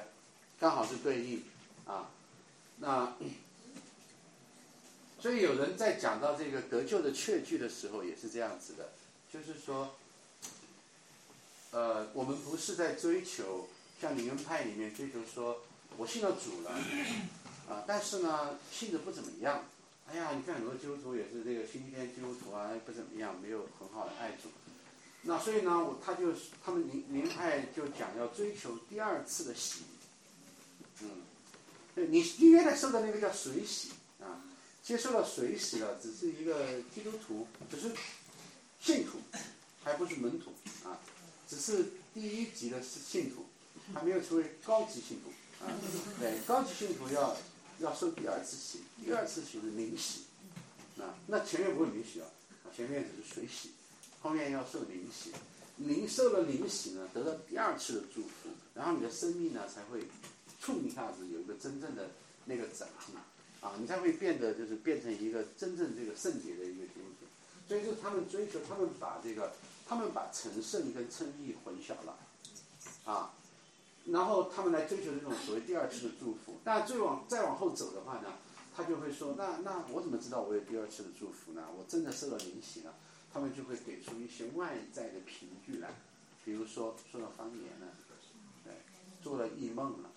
[0.59, 1.43] 刚好是对应
[1.85, 2.09] 啊。
[2.77, 3.15] 那
[5.21, 8.89] 所以有人在讲到这个得救的确据的时候，也是这样子的，
[9.31, 9.95] 就是说，
[11.69, 13.69] 呃，我们不是在追求
[14.01, 15.61] 像灵恩派里面追求说，
[15.95, 16.71] 我信了主了
[17.69, 19.65] 啊，但是呢，信的不怎么样。
[20.09, 24.49] 哎呀，你看很多基督徒也是这个新天基督徒啊，不怎么样，没有很好的爱主。
[25.23, 29.81] 那所以呢，我他就他们灵灵派就讲要追求第二次的洗，
[31.01, 31.09] 嗯，
[31.95, 33.91] 你你原来受的那个叫水洗
[34.21, 34.41] 啊，
[34.81, 37.91] 接受了水洗了，只是一个基督徒，只是
[38.79, 39.19] 信徒，
[39.83, 40.51] 还不是门徒
[40.87, 40.97] 啊，
[41.49, 43.45] 只是第一级的是信徒，
[43.93, 45.33] 还没有成为高级信徒
[45.65, 45.67] 啊。
[46.17, 47.35] 对，高级信徒要
[47.79, 50.23] 要受第二次洗，第二次洗是灵洗
[50.99, 52.27] 啊，那前面不是灵洗啊，
[52.75, 53.71] 前面只是水洗，
[54.21, 55.31] 后面要受灵洗。
[55.77, 60.07] 灵受了灵洗呢，得到第二次的祝福，然后你的生命呢才会
[60.59, 62.09] 冲一下子有一个真正的
[62.45, 63.15] 那个长进，
[63.61, 67.27] 啊，你才会变得就是变成一个真正这个圣洁的一个基督徒。
[67.67, 69.53] 所以就他们追求，他们把这个，
[69.87, 72.17] 他们把成圣跟称义混淆了，
[73.05, 73.35] 啊，
[74.11, 76.55] 然后他们来追求这种所谓第二次的祝福。
[76.63, 78.33] 但最往再往后走的话呢，
[78.75, 81.63] 他就会说，那那我怎么知道我有第二次的祝福呢？
[81.77, 82.93] 我真的受到灵洗了。
[83.29, 85.93] 他们就会给出一些外在的凭据来，
[86.43, 87.93] 比如说说了方言了，
[88.63, 88.73] 对，
[89.21, 90.09] 做了异梦了，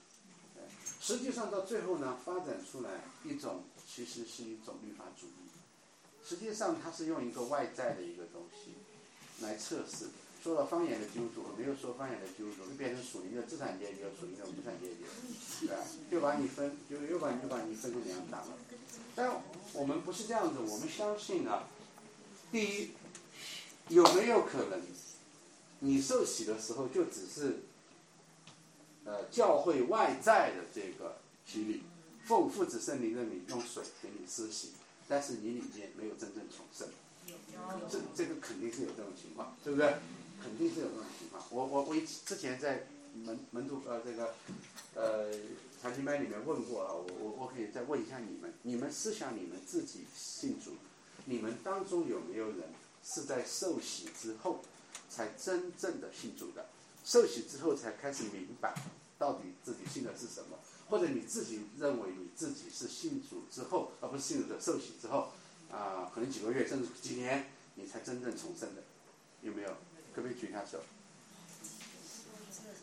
[0.55, 0.62] 对，
[1.00, 5.50] 实际上到最后呢，发展出来一种其实是一种律法主义，
[6.24, 8.72] 实际上它是用一个外在的一个东西
[9.44, 10.07] 来测试，
[10.42, 15.76] 说了方言的基督徒没有说方言的基督徒，就变成属于的资产阶级和属于的无产阶级，对？
[16.11, 18.55] 就把你分，就又把就把你分成两档了。
[19.14, 19.31] 但
[19.74, 21.68] 我们不是这样子，我们相信啊，
[22.50, 22.90] 第一。
[23.88, 24.81] 有没有可能，
[25.81, 27.59] 你受洗的时候就只是，
[29.05, 31.83] 呃，教会外在的这个洗礼，
[32.24, 34.74] 奉父子圣灵的名用水给你施洗，
[35.09, 36.87] 但是你里面没有真正重生，
[37.90, 39.96] 这这个肯定是有这种情况，对不对？
[40.42, 41.44] 肯定是有这种情况。
[41.50, 41.94] 我我我
[42.26, 44.35] 之前在门门徒呃这个
[44.94, 45.33] 呃
[45.81, 50.72] 财经班里面问过啊，我我我可以再问一下你们，你们思想你们自己信主，
[51.24, 52.68] 你们当中有没有人？
[53.03, 54.61] 是在受洗之后，
[55.09, 56.66] 才真正的信主的。
[57.03, 58.74] 受洗之后才开始明白，
[59.18, 60.59] 到底自己信的是什么，
[60.90, 65.31] 或者你自己认为你自己是信主之后，而不是信主的受洗之后，
[65.72, 68.83] 啊，可能几个月甚至几年，你才真正重生的，
[69.40, 69.74] 有没有？
[70.20, 70.78] 可不可以举一下手？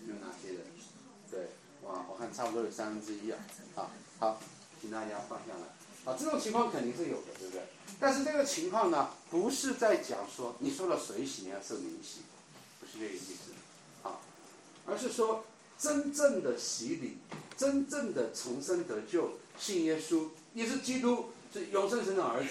[0.07, 0.65] 有哪些人？
[1.29, 1.49] 对，
[1.83, 3.37] 哇，我看差不多有三分之一啊。
[3.75, 4.41] 好，好，
[4.81, 6.11] 请大家放下来。
[6.11, 7.61] 啊，这种情况肯定是有的，对不对？
[7.99, 12.21] 但是这个情况呢，不是在讲说你说了水洗你要受灵洗，
[12.79, 13.51] 不是这个意思，
[14.01, 14.17] 啊，
[14.87, 15.45] 而是说
[15.77, 17.19] 真正的洗礼，
[17.55, 22.49] 真正的重生得救，信耶稣，你是基督，是永生神的儿子，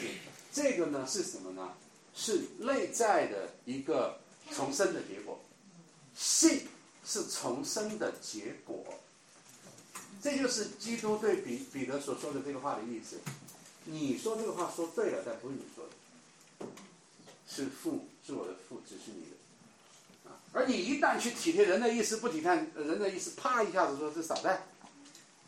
[0.53, 1.73] 这个呢是什么呢？
[2.15, 4.19] 是内在的一个
[4.55, 5.39] 重生的结果，
[6.15, 6.67] 信
[7.05, 8.85] 是重生的结果，
[10.23, 13.17] 这就是基督对彼彼得所说的这个话的意思。
[13.85, 16.67] 你说这个话说对了，但不是你说的，
[17.49, 20.41] 是父，是我的父，只是你的，啊！
[20.53, 24.63] 而你一旦去体贴人的意思，不体贴人的意思，啪一下子说是傻蛋，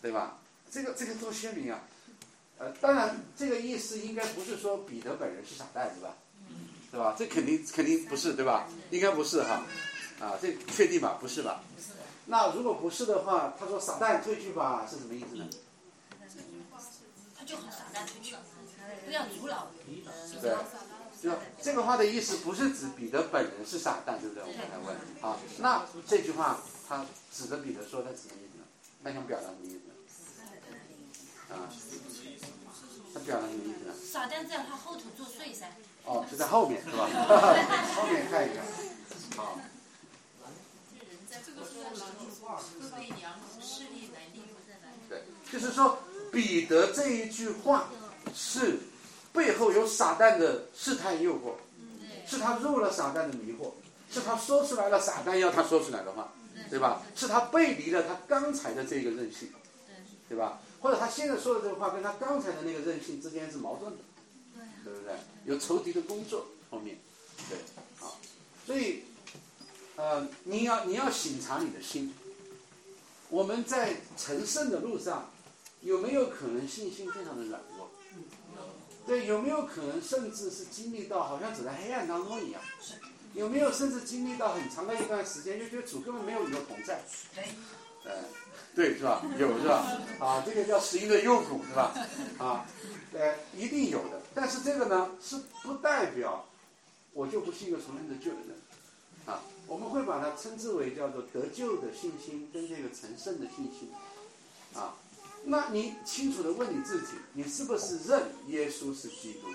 [0.00, 0.38] 对吧？
[0.70, 1.82] 这个这个多鲜明啊！
[2.58, 6.16] 呃，当然这个意思应该不是说彼得本人是傻蛋，对吧？
[6.90, 7.14] 对吧？
[7.18, 8.66] 这肯定肯定不是，对吧？
[8.90, 9.62] 应该不是哈，
[10.20, 11.18] 啊，这确定吧？
[11.20, 11.62] 不是吧？
[12.26, 15.46] 那如果不是的话，他说傻蛋这句话是什么意思呢？
[17.38, 18.40] 他就很傻蛋出去了，
[19.06, 19.68] 不要阻挠。
[20.40, 20.54] 对，
[21.22, 21.30] 就
[21.62, 24.44] 这个话的意思不是指彼得本人是傻蛋，对不对？
[24.44, 24.96] 我刚才问。
[25.20, 28.64] 好，那这句话他指着彼得说，他什么意思呢？
[29.02, 31.52] 他想表达什么意思？
[31.52, 31.68] 啊？
[33.14, 33.94] 他表达什么意思呢？
[34.12, 35.70] 傻蛋在他后头作祟噻。
[36.08, 37.06] 哦，就在后面是吧？
[37.94, 38.64] 后面看一看。
[39.36, 39.58] 好。
[45.08, 45.98] 对，就是说。
[46.30, 47.88] 彼得这一句话
[48.34, 48.78] 是
[49.32, 51.54] 背后有撒旦的试探诱惑，
[52.26, 53.70] 是他入了撒旦的迷惑，
[54.10, 56.30] 是他说出来了撒旦要他说出来的话，
[56.68, 57.00] 对吧？
[57.16, 59.50] 是他背离了他刚才的这个任性，
[60.28, 60.60] 对吧？
[60.80, 63.98] 或者他现在说的这个话跟他刚才的那个任性之间是矛盾的，
[64.88, 65.14] 对不对？
[65.44, 66.98] 有仇敌的工作后面，
[67.48, 67.58] 对，
[68.00, 68.12] 啊，
[68.66, 69.04] 所以，
[69.96, 72.14] 呃，你要你要省察你的心，
[73.30, 75.30] 我们在成圣的路上。
[75.82, 77.88] 有没有可能信心非常的软弱？
[79.06, 82.60] 对，有没有可能甚至是经历到好像走在黑暗当中一样？
[83.32, 87.00] 有没有甚至经历到很长的一段时间，就觉得主根本没有你的同在？
[88.02, 88.12] 对，
[88.74, 89.22] 对，是吧？
[89.38, 90.00] 有是吧？
[90.20, 91.92] 啊，这个叫十音的诱苦是吧？
[92.38, 92.66] 啊，
[93.12, 94.22] 呃，一定有的。
[94.34, 96.46] 但是这个呢，是不代表
[97.12, 98.56] 我就不是一个重生得救的人
[99.26, 99.42] 啊。
[99.66, 103.90] 我们会把它称之为叫做得救的信心跟这个成圣的信心
[104.74, 104.94] 啊。
[105.44, 109.48] 那你清楚的问你自己，你是不是认耶稣是基督，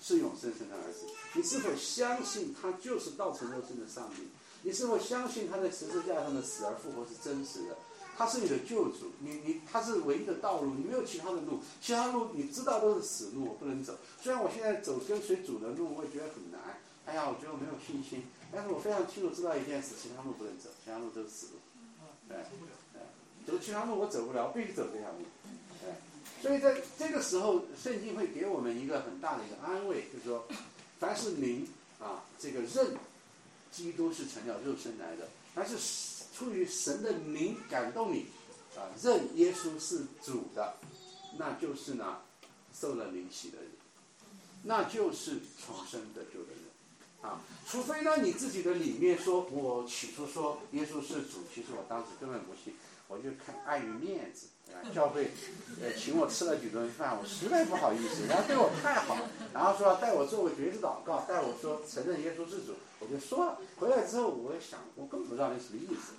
[0.00, 1.06] 是永生神的儿子？
[1.34, 4.22] 你是否相信他就是道成肉身的上帝？
[4.62, 7.76] 你是否相信他在十字架上的死而复活是真实的？
[8.16, 13.96] 他是你的救主，你你他是唯一的道路，你没有其他的路，其他路你知道都是死路，我不能走。
[14.22, 16.60] 虽然我现在走跟随主的路，我也觉得很难，
[17.06, 21.52] 哎呀，我觉得我没有信心，但是我非常清楚知道一件事，其他路不能走，其他路都是死路。
[22.28, 22.38] 对，
[23.46, 25.18] 走其他路我走不了，我必须走这条路。
[25.84, 25.98] 哎，
[26.40, 30.46] 所以在这个时候，圣经会给我们一个很大的一个安慰，就是说，
[30.98, 31.68] 凡是您
[32.00, 32.96] 啊，这个认
[33.70, 35.76] 基督是成了肉身来的，凡是
[36.36, 38.26] 出于神的灵感动你
[38.76, 40.74] 啊，认耶稣是主的，
[41.38, 42.18] 那就是呢，
[42.76, 43.70] 受了灵洗的人，
[44.64, 46.64] 那就是重生得救的人。
[47.22, 52.74] 啊，除非呢，你自己的里面说，我起初说耶稣是主，其实我当时根本不信，
[53.06, 55.30] 我就看碍于面子，啊，教会，
[55.80, 59.16] 呃，请我吃了几顿饭，我实在不好意思，然后对我太好，
[59.54, 63.58] 然后说带我做个绝志祷告，带我说承认耶稣是主，我就说了。
[63.76, 66.12] 回来之后，我想，我根本不知道那什么意思。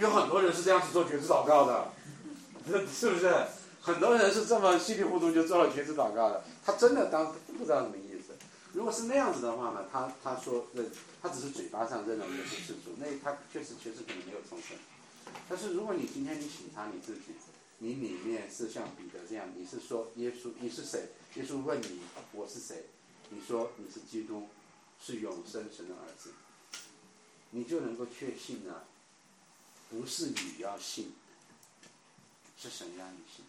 [0.00, 1.90] 有很多人是这样子做绝志祷告的，
[2.88, 3.32] 是不是？
[3.80, 8.34] 很多人是这么稀里糊涂就做了绝志祷告的，他真的当不知道什么意思。
[8.74, 10.90] 如果是那样子的话呢，他他说认，
[11.22, 14.76] 他只是嘴巴上认了耶稣是主，那他确实确实可能没有重生。
[15.48, 17.32] 但是如果你今天你审查你自己，
[17.78, 21.08] 你里面是像彼得这样，你是说耶稣你是谁？
[21.36, 22.00] 耶稣问你
[22.32, 22.86] 我是谁？
[23.30, 24.48] 你说你是基督，
[25.00, 26.30] 是永生神的儿子，
[27.50, 28.82] 你就能够确信呢，
[29.90, 31.12] 不是你要信，
[32.56, 33.44] 是神让你信，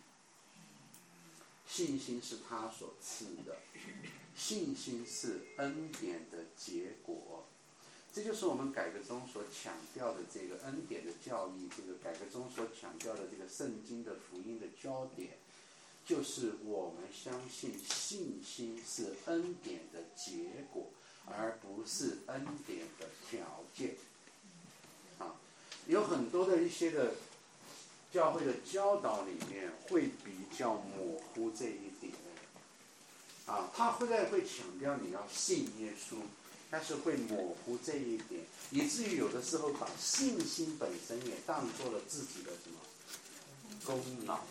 [1.67, 3.57] 信心是他所赐的。
[4.35, 7.45] 信心是恩典的结果，
[8.13, 11.67] 这就是我们改革中所强调的这个恩典的教义。
[11.75, 15.37] 这个改革中所强调的这个圣经的福音的焦点，
[16.05, 20.89] 就是我们相信信心是恩典的结果，
[21.25, 23.95] 而不是恩典的条件。
[25.89, 27.13] 有很多的一些的
[28.13, 32.13] 教会的教导里面会比较模糊这一点。
[33.47, 36.17] 啊，他会在会强调你要信耶稣，
[36.69, 42.77] 但是会模糊这一点，以至于有的时候把信心本身也当做了自己的什么
[43.83, 44.41] 功劳。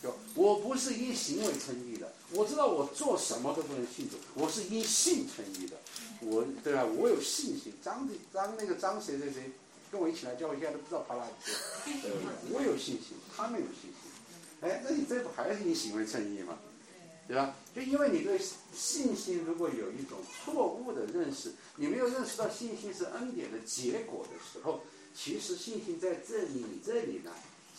[0.00, 5.76] 就我不是因行为称义的，我知道我做什么都不能信主，我是因信称义的。
[6.20, 6.84] 我对吧？
[6.84, 7.74] 我有信心。
[7.82, 9.50] 张张那个张谁谁谁
[9.90, 11.58] 跟我一起来教会，现在都不知道跑哪里去了。
[12.02, 12.12] 对
[12.52, 13.92] 我有信心，他们有信心。
[14.60, 16.58] 哎，那你这不还是因行为正义吗？
[17.26, 17.54] 对吧？
[17.74, 18.40] 就因为你对
[18.74, 24.80] 信心如果有一种错误的认识，你没有认识到信心是恩典的结果的时候，
[25.14, 27.30] 其实信心在这里你这里呢，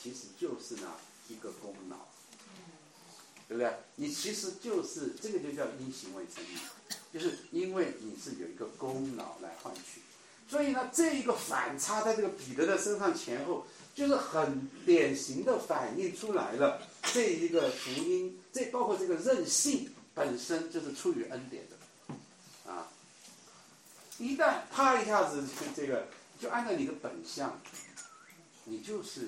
[0.01, 0.93] 其实就是呢
[1.27, 1.97] 一个功劳，
[3.49, 3.73] 对不对？
[3.95, 6.57] 你其实就是这个就叫因行为成义，
[7.13, 9.99] 就是因为你是有一个功劳来换取，
[10.51, 13.65] 所以呢这一个反差在这个彼得的身上前后。
[13.93, 16.81] 就是很典型的反映出来了，
[17.11, 22.87] 这一个福音，这包括这个任性本身就是出于恩典的，啊，
[24.17, 25.43] 一旦啪一下子
[25.75, 26.07] 这个
[26.39, 27.59] 就按照你的本相，
[28.63, 29.27] 你就是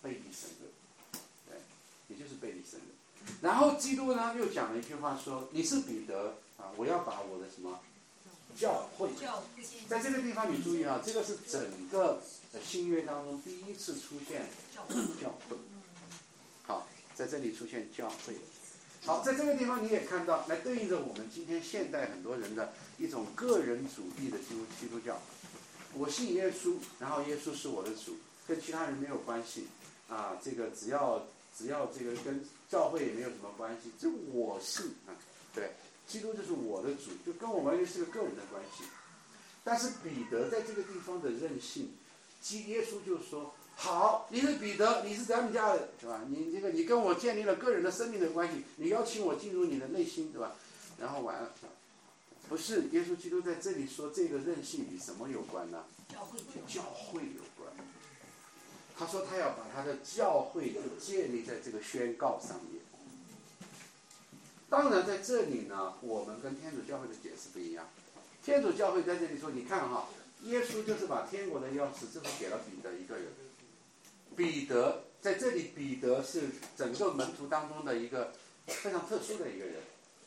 [0.00, 1.60] 背离神的，对，
[2.06, 3.36] 你就是背离神的。
[3.42, 7.78] 然后基督呢又讲了一句话说：“你是彼得啊，我要把我的什么
[8.60, 9.08] 教会，
[9.88, 12.20] 在这个地方你注意啊，这个是整个。”
[12.52, 14.44] 在新约当中第一次出现
[14.74, 14.82] 教
[15.48, 15.56] 会，
[16.66, 18.34] 好，在这里出现教会，
[19.04, 25.16] 好，在这个地方你也看到，来对应着我们今天现代很多人的一种个人主义的基督基督教，
[25.94, 28.16] 我信耶稣，然后耶稣是我的主，
[28.48, 29.68] 跟其他人没有关系，
[30.08, 31.24] 啊，这个只要
[31.56, 35.14] 只要这个跟教会也没有什么关系，这我信啊，
[35.54, 35.70] 对，
[36.10, 38.82] 基督就是我的主，就跟我完全是个个人的关系，
[39.62, 41.92] 但是彼得在这个地方的任性。
[42.40, 46.22] 基耶稣就说：“好，你是彼得，你是咱们家的，是吧？
[46.26, 50.56] 你这个你跟我建立了个人的生命的关系，你邀请我进入你的内心，对吧？
[50.98, 51.52] 然后完了，
[52.48, 55.84] 不是耶稣基督在这里说这个任性与什么有关呢？
[56.08, 57.72] 教会教会有关。
[58.98, 62.79] 他说他要把他的教会就建立在这个宣告上面。
[64.70, 67.86] 当然在这里呢，我们跟天主教会的解释不一样。
[68.42, 70.08] 天主教会在这里说，你看哈。”
[70.44, 73.26] 耶稣就是把天国的钥匙，就是给了彼得一个人。
[74.34, 76.48] 彼得在这里，彼得是
[76.78, 78.32] 整个门徒当中的一个
[78.66, 79.74] 非常特殊的一个人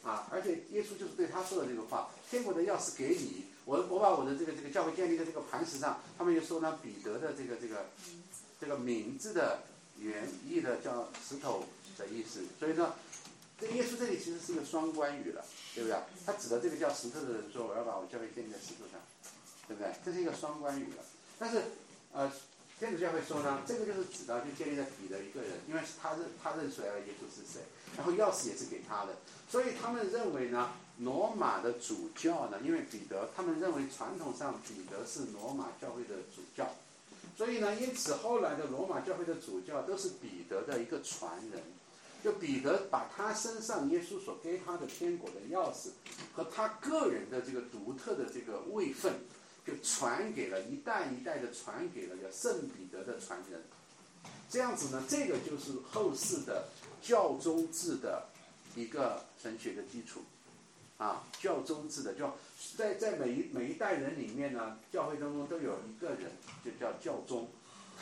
[0.03, 0.27] 啊！
[0.31, 7.87] 而且耶稣就是对他说的这个话：“天国的钥匙给你，我我把我的这个这个教会建立在这个磐石上。”他们又说呢，彼得的这个这个
[8.61, 9.61] 这个名字的
[9.97, 11.63] 原意的叫石头
[11.97, 12.43] 的意思。
[12.59, 12.93] 所以说，
[13.63, 15.97] 这耶稣这里其实是一个双关语了，对不对？
[16.25, 18.99] 他指的这个叫石头的人说：“我要把我教会建立在石头上。”
[19.65, 19.93] 对不对？
[20.03, 21.03] 这是一个双关语了。
[21.39, 21.61] 但是，
[22.11, 22.29] 呃，
[22.77, 27.61] 天主教会说呢，这个就是指到就建立在彼得一个人，因为他认他认出来了耶稣是谁，
[27.95, 29.15] 然后钥匙也是给他的，
[29.49, 36.69] 所以他们认为呢，罗马的主教呢，因为彼得，他们认为传统上彼得是罗马教会的主教，
[37.37, 41.63] 所以呢，因此后来的罗马教会的主教都是彼得的一个传人，
[42.23, 45.89] 就彼得把他身上耶稣所给他的天国的钥匙
[46.33, 49.13] 和他个人的这个独特的这个位分。
[49.65, 53.63] 就传给了一代一代的传给了叫圣彼得的传人，
[54.49, 56.67] 这样子呢，这个就是后世的
[57.01, 58.25] 教宗制的
[58.75, 60.19] 一个神学的基础，
[60.97, 62.35] 啊，教宗制的教
[62.75, 66.29] 在在每一每一代人里面呢，教会当中都有一个人
[66.65, 67.47] 就叫教宗，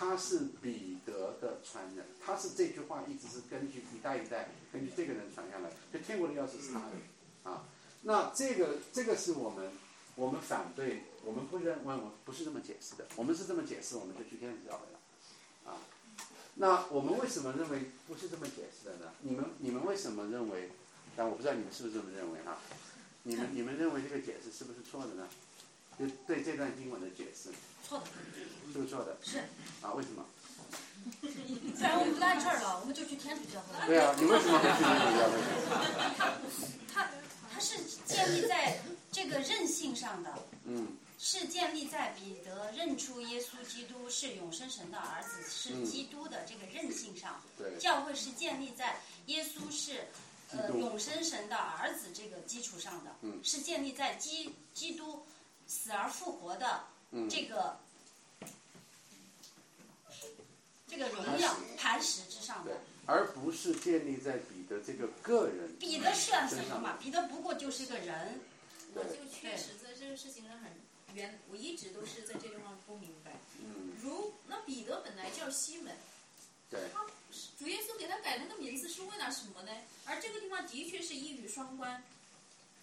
[0.02, 6.96] 他是彼得的传人，他是这句话一直是根据一代一代根据这个人传下来，就天国的钥匙是他的，
[7.44, 7.66] 啊，
[8.02, 9.72] 那这个这个是我们
[10.16, 11.04] 我们反对。
[11.24, 13.06] 我们不认为，我不是这么解释的。
[13.16, 15.78] 我们是这么解释，我们就去天主教会了，啊。
[16.56, 19.12] 那我们为什么认为不是这么解释的呢？
[19.22, 20.72] 你们你们为什么认为？
[21.16, 22.58] 但我不知道你们是不是这么认为啊？
[23.22, 25.28] 你们你们认为这个解释是不是错的呢？
[26.00, 27.50] 就对这段经文的解释。
[27.88, 28.06] 错的。
[28.72, 29.18] 是不是错的？
[29.24, 29.40] 是。
[29.82, 29.94] 啊？
[29.94, 30.26] 为什么？
[31.20, 31.28] 不
[31.82, 33.88] 然我们不在这儿了，我们就去天主教会。
[33.88, 35.34] 对啊，你为什么会去天主教会？
[36.94, 37.12] 他他
[37.52, 38.80] 他是建立在
[39.12, 40.34] 这个韧性上的。
[40.66, 40.96] 嗯。
[41.24, 47.40] 是建立在彼得认出耶稣基督是永生神的儿子，是基督的这个韧性上。
[47.58, 47.78] 对。
[47.78, 50.08] 教会是建立在耶稣是
[50.52, 53.16] 呃永生神的儿子这个基础上的。
[53.22, 53.40] 嗯。
[53.44, 55.24] 是建立在基基督
[55.72, 56.84] 死而复活的
[57.30, 57.80] 这个
[60.86, 62.78] 这个荣耀磐石之上的。
[63.06, 65.74] 而不是建立在彼得这个个人。
[65.80, 66.98] 彼得算什么嘛？
[67.00, 68.42] 彼得不过就是个人。
[68.94, 70.70] 我就确实在这个事情上很。
[71.14, 73.32] 原我一直都是在这地方不明白。
[73.60, 73.94] 嗯。
[74.02, 75.96] 如那彼得本来叫西门，
[76.70, 76.82] 对。
[76.94, 77.06] 他
[77.58, 79.72] 主耶稣给他改那个名字是为了什么呢？
[80.06, 82.04] 而这个地方的确是一语双关。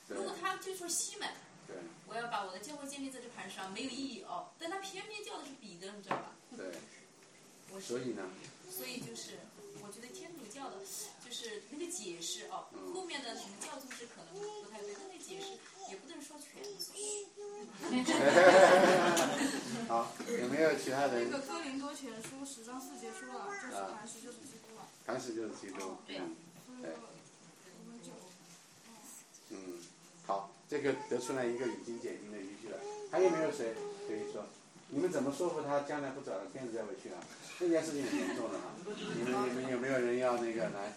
[0.08, 1.28] 如果他就说西门，
[1.68, 1.76] 对。
[2.08, 4.48] 我要把我的教会建立在这磐石上，没有意义哦。
[4.58, 6.34] 但他偏偏叫的是彼得，你知道吧？
[6.56, 6.66] 对。
[7.70, 8.28] 我所以呢？
[8.70, 9.38] 所以就是，
[9.82, 10.78] 我觉得天主教的，
[11.22, 12.64] 就是那个解释哦，
[12.94, 15.58] 后面的什么教宗是可能不太对，那个解释
[15.90, 16.94] 也不能说全错。
[19.88, 21.30] 好，有没有其他人？
[21.30, 24.88] 那个哥林多前书十章四节说了，就是磐石就是基督了。
[25.04, 26.18] 磐石就是基督，对。
[26.80, 26.96] 对。
[29.50, 29.78] 嗯，
[30.26, 32.78] 好，这个得出来一个已经解经的依据了。
[33.10, 33.74] 还有没有谁
[34.06, 34.44] 可以说？
[34.90, 37.18] 你们怎么说服他将来不找天子再回去啊？
[37.58, 38.64] 这件事情很严重的哈。
[38.86, 40.96] 你们你们有没有人要那个来？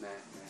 [0.00, 0.42] 来来。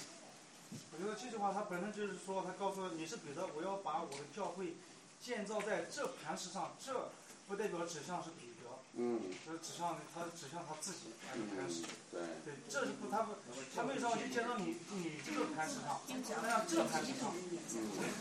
[0.92, 4.74] 我觉得这句话他本身就是说，他告诉你是彼得，我要把我的教会。
[5.22, 7.10] 建造在这磐石上，这
[7.46, 8.49] 不代表指向是彼
[8.96, 13.34] 得，嗯，这指向他指向他自己那个磐石，对，对，这是不他不
[13.74, 16.00] 他为什么就建到你你这个磐石上，
[16.42, 17.32] 那样这磐石上，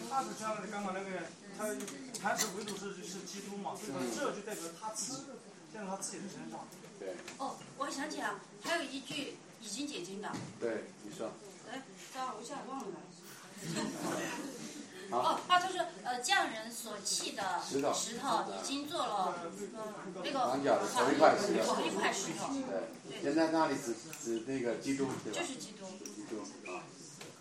[0.10, 1.26] 他是像刚刚那个
[1.58, 1.66] 他
[2.22, 5.24] 磐石唯独是是基督嘛，所以说这就代表他自己
[5.74, 6.68] 建到他自己的身上，
[7.00, 7.16] 对。
[7.38, 10.32] 哦，我想起来，还有一句已经解经的。
[10.60, 11.32] 对，你说。
[11.72, 12.86] 哎，等我一下忘了。
[15.12, 17.82] 哦，他说呃，匠人所砌的石
[18.18, 19.36] 头已经做了
[20.24, 20.39] 那个
[20.93, 22.53] 头一块石头，头一块石头。
[22.53, 25.39] 对，现在那里指指那个基督，对吧？
[25.39, 25.88] 就是基督。
[26.05, 26.41] 基督
[26.72, 26.84] 啊。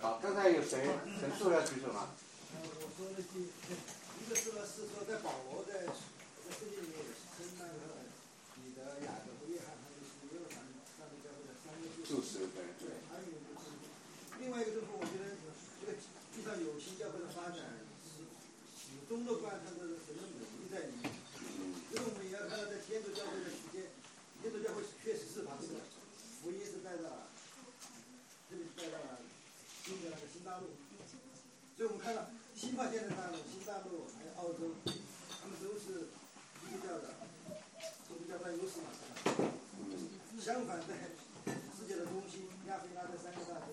[0.00, 0.88] 好，刚才有谁
[1.20, 2.08] 陈述要举手吗？
[2.56, 5.92] 我说的第一个是是说在保罗在在
[6.48, 7.04] 圣经里面
[7.36, 8.08] 称那个
[8.56, 12.72] 彼得、雅各和约翰他们是耶路撒冷上帝教会的三个柱石，对。
[12.80, 13.76] 对，还有一个就是，
[14.40, 15.36] 另外一个就是我觉得
[15.82, 15.98] 这个
[16.32, 17.84] 地上有新教会的发展。
[19.08, 21.08] 中的贯穿着神的美意在里面，
[21.88, 23.88] 因为我们也要看到，在天主教会的期间，
[24.44, 25.80] 天主教会确实是把这个
[26.44, 27.32] 福音是带到了，
[28.52, 29.24] 特别是带到了
[29.80, 30.76] 新的那个新大陆，
[31.72, 36.12] 所以我们看到新发现的大陆、新大陆还有澳洲，他们都是
[36.60, 37.16] 基督教的，
[38.04, 38.92] 基督教占优势嘛，
[40.36, 41.16] 相反，在
[41.72, 43.56] 世界的中心亚非拉这三个大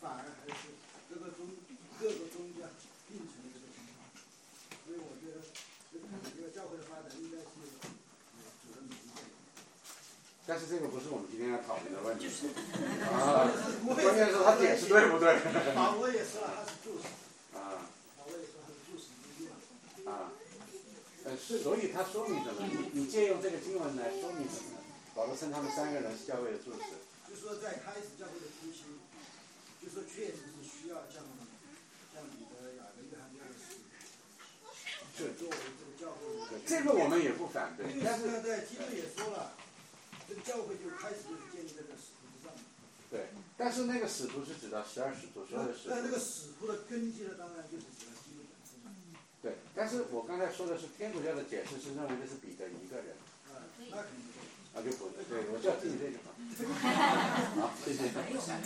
[0.00, 0.72] 反而还是
[1.12, 1.44] 各个宗
[2.00, 2.64] 各个宗教
[3.04, 3.68] 并存的这个。
[4.86, 5.42] 所以我觉得，
[5.90, 7.44] 这个教会的发展应该是
[8.62, 9.18] 主的明证。
[10.46, 12.30] 但是这个不是我们今天要讨论的问题。
[13.02, 13.50] 啊，
[13.82, 15.34] 关键是他解释对不对？
[15.74, 17.10] 保罗也说了，他是注释。
[17.58, 17.90] 啊。
[18.16, 19.58] 保罗也说他是注释之一嘛。
[20.06, 20.30] 啊。
[21.26, 22.62] 呃，所以他说明什么？
[22.62, 24.78] 你你借用这个经文来说明什么？
[25.16, 26.78] 保罗称他们三个人是教会的助手。
[27.26, 28.84] 就说在开始教会的初期，
[29.82, 31.26] 就说确实是需要像
[32.14, 33.58] 像彼得、雅各、约翰这样的。
[35.18, 36.22] 这作为这个教会，
[36.64, 39.56] 这个个我们也不反对，但是在基督也说了，
[40.28, 42.60] 这个教会就开始就是建立在这使徒之上嘛。
[43.10, 45.94] 对，但是那个使徒是指的十二使徒，所有的使徒。
[45.94, 48.82] 那那个使徒的根基呢，当然就是指的基督本身。
[49.40, 53.14] 对，但是我刚才说的是天主教的解释是认为这是彼得一个人，
[53.46, 54.42] 啊，那肯定不对。
[54.76, 56.36] 啊就不对，我就要听你这句话。
[57.64, 58.12] 好，谢谢。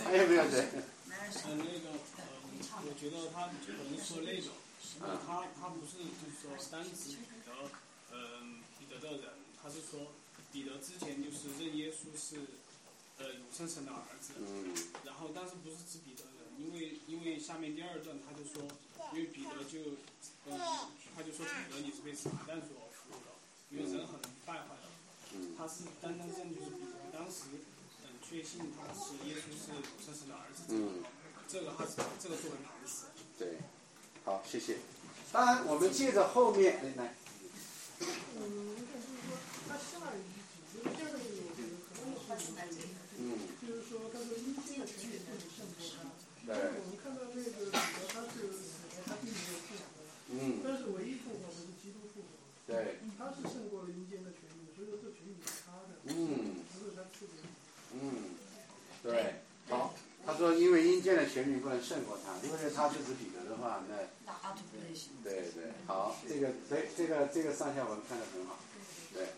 [0.02, 0.66] 还有没有谁？
[0.66, 4.50] 呃，那个呃，我觉得他可能说那种，
[4.98, 7.70] 呃，他他不是就是说单指彼得，
[8.10, 10.10] 嗯、彼得的人，他是说
[10.52, 12.40] 彼得之前就是认耶稣是
[13.18, 14.74] 呃永生神的儿子，嗯。
[15.04, 18.68] 然后但是不是指彼得人，因为因为下面第二段他就说，
[19.12, 19.96] 因为彼得就
[20.46, 20.58] 嗯、
[21.14, 23.30] 他就说彼得你是被撒旦所俘的，
[23.70, 24.88] 因为人很败坏的，
[25.34, 25.54] 嗯。
[25.56, 27.60] 他是单单认就是彼得当时
[28.02, 31.04] 嗯确信他是耶稣是永生神的儿子，这个、嗯，
[31.46, 33.06] 这个还是这个作为磐石。
[33.38, 33.58] 对，
[34.24, 34.78] 好，谢谢。
[35.32, 37.14] 当然，我们借着后面，来来，
[38.00, 39.20] 嗯，就是说，
[39.68, 39.76] 他
[43.18, 46.08] 嗯，就是说，他说阴间的权柄不能胜过他。
[46.46, 47.76] 对，我们看到那个彼得，
[48.08, 52.32] 他是死了，他并没有复活，嗯，但是唯一复活的是基督复活，
[52.66, 57.48] 对，他是胜过了阴间的权柄，所以说这权柄是他的，嗯不是他赐给你。
[58.00, 58.34] 嗯，
[59.02, 59.94] 对，好。
[60.22, 65.12] 他说，因为阴间的权柄不能胜过他，因为他是指彼得的话，那那就不能行。
[65.24, 65.48] 对。
[65.54, 68.60] 对，好，这个这这个这个上下文看得很好，
[69.14, 69.28] 对。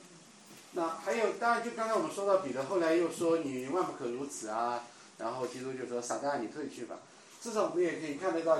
[0.74, 4.84] 那还有，当然就刚才我们说到彼得，后来又说你万不可如此啊，
[5.18, 6.96] 然后基督就说撒旦你退去吧。
[7.42, 8.56] 至少我们也可以看得到，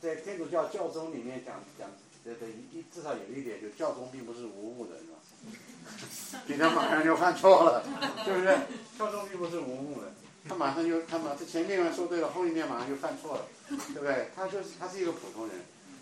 [0.00, 1.88] 在天主教教宗里面讲讲
[2.24, 6.42] 的的一至少有一点，就教宗并不是无误的，是吧？
[6.46, 7.82] 彼得马上就犯错了，
[8.24, 8.56] 对不对？
[8.96, 10.12] 教宗并不是无误的，
[10.48, 14.28] 他马上就他马这前面说对了，后一面马上就犯错了，对不对？
[14.36, 15.56] 他就是他是一个普通人。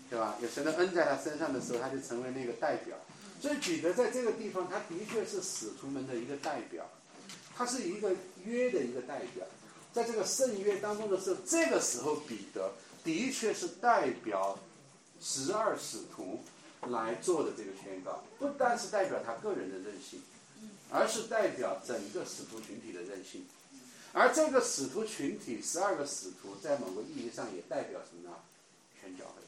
[0.09, 0.35] 对吧？
[0.39, 2.95] 有神的恩在他身上的时候，他就成为那个代表。
[3.43, 6.89] 所以彼得在这个地方，他的确是使徒们的一个代表，
[7.53, 8.15] 他是一个
[8.45, 9.45] 约的一个代表。
[9.91, 12.71] 在这个圣约当中的时候，这个时候彼得
[13.03, 14.57] 的确是代表
[15.19, 16.39] 十二使徒
[16.87, 20.21] 来做的这个宣告，不单是代表他个人的任性，
[20.89, 23.45] 而是代表整个使徒群体的任性。
[24.13, 28.37] 而这个使徒群体，十二个使徒，在某个意义上也代表什么呢？
[29.01, 29.42] 全教会。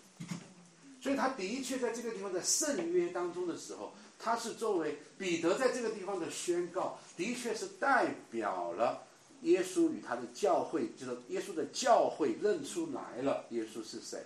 [1.05, 9.03] 所以他的确在这个地方在圣约当中的时候，他是作为彼得在这个地方的宣告，的确是代表了
[9.43, 14.19] 耶稣与他的教会，就是耶稣的教会认出来了耶稣是谁。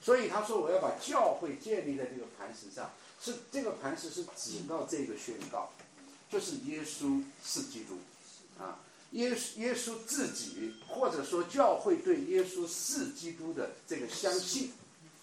[0.00, 2.90] 所以他说我要把教会建立在这个磐石上，
[3.22, 5.70] 是这个磐石是指到这个宣告，
[6.28, 7.94] 就是耶稣是基督，
[8.60, 8.80] 啊，
[9.12, 14.72] 耶稣耶稣自己或者说教会对耶稣是基督的这个相信。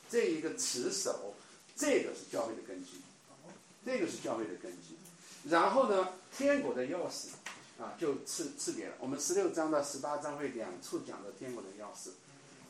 [0.09, 1.33] 这一个持守，
[1.75, 3.01] 这个是教会的根基，
[3.85, 4.97] 这个是教会的根基。
[5.49, 7.29] 然后呢，天国的钥匙
[7.81, 12.11] 啊，就赐赐给了我们十六章到十八章会两处讲到天国的钥匙。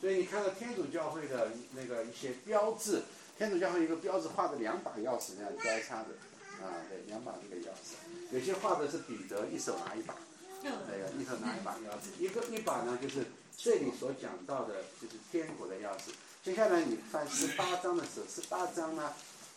[0.00, 3.02] 所以你看到天主教会的那个一些标志，
[3.36, 6.08] 天主教会一个标志画的两把钥匙那样交叉的
[6.62, 7.96] 啊，对，两把这个钥匙，
[8.30, 10.14] 有些画的是彼得一手拿一把，
[10.62, 13.26] 那个一手拿一把钥匙，一个一把呢就是
[13.56, 16.12] 这里所讲到的就是天国的钥匙。
[16.48, 19.12] 接下来你翻十八章的时候，十八章呢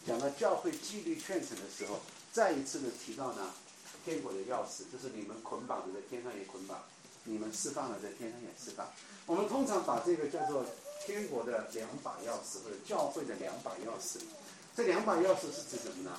[0.06, 2.02] 讲到教会纪律劝惩的时候，
[2.34, 3.50] 再一次的提到呢
[4.04, 6.84] 天国的钥匙，就是你们捆绑的在天上也捆绑，
[7.24, 8.86] 你们释放了在天上也释放。
[9.26, 10.66] 我们通常把这个叫做
[11.06, 14.18] 天国的两把钥匙，或者教会的两把钥匙。
[14.76, 16.12] 这两把钥匙是指什么呢？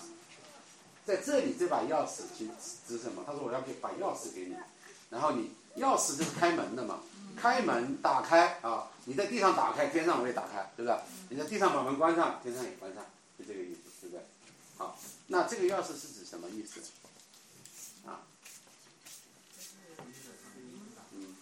[1.04, 2.48] 在这里这把钥匙指
[2.88, 3.22] 指什么？
[3.26, 4.56] 他说我要给把钥匙给你，
[5.10, 7.00] 然后你钥匙就是开门的嘛。
[7.36, 8.88] 开门打开啊！
[9.04, 10.98] 你在地上打开，天上我也打开，对不对？
[11.28, 13.04] 你在地上把门关上，天上也关上，
[13.38, 14.24] 就这个意思，对不对？
[14.76, 16.80] 好，那这个钥匙是指什么意思？
[18.06, 18.22] 啊？
[21.12, 21.34] 嗯，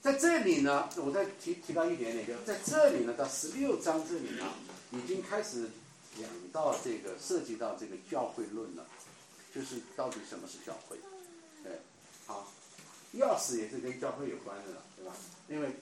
[0.00, 4.46] 在这里呢，我再提提到一点点，就在这里呢，到十六章这里呢，
[4.92, 5.68] 已经开始
[6.18, 8.86] 讲到这个涉及到这个教会论了，
[9.54, 10.96] 就是到底什么是教会？
[11.62, 11.78] 对，
[12.26, 12.50] 好。
[13.14, 15.14] 钥匙也是跟教会有关的了，对吧？
[15.48, 15.76] 因为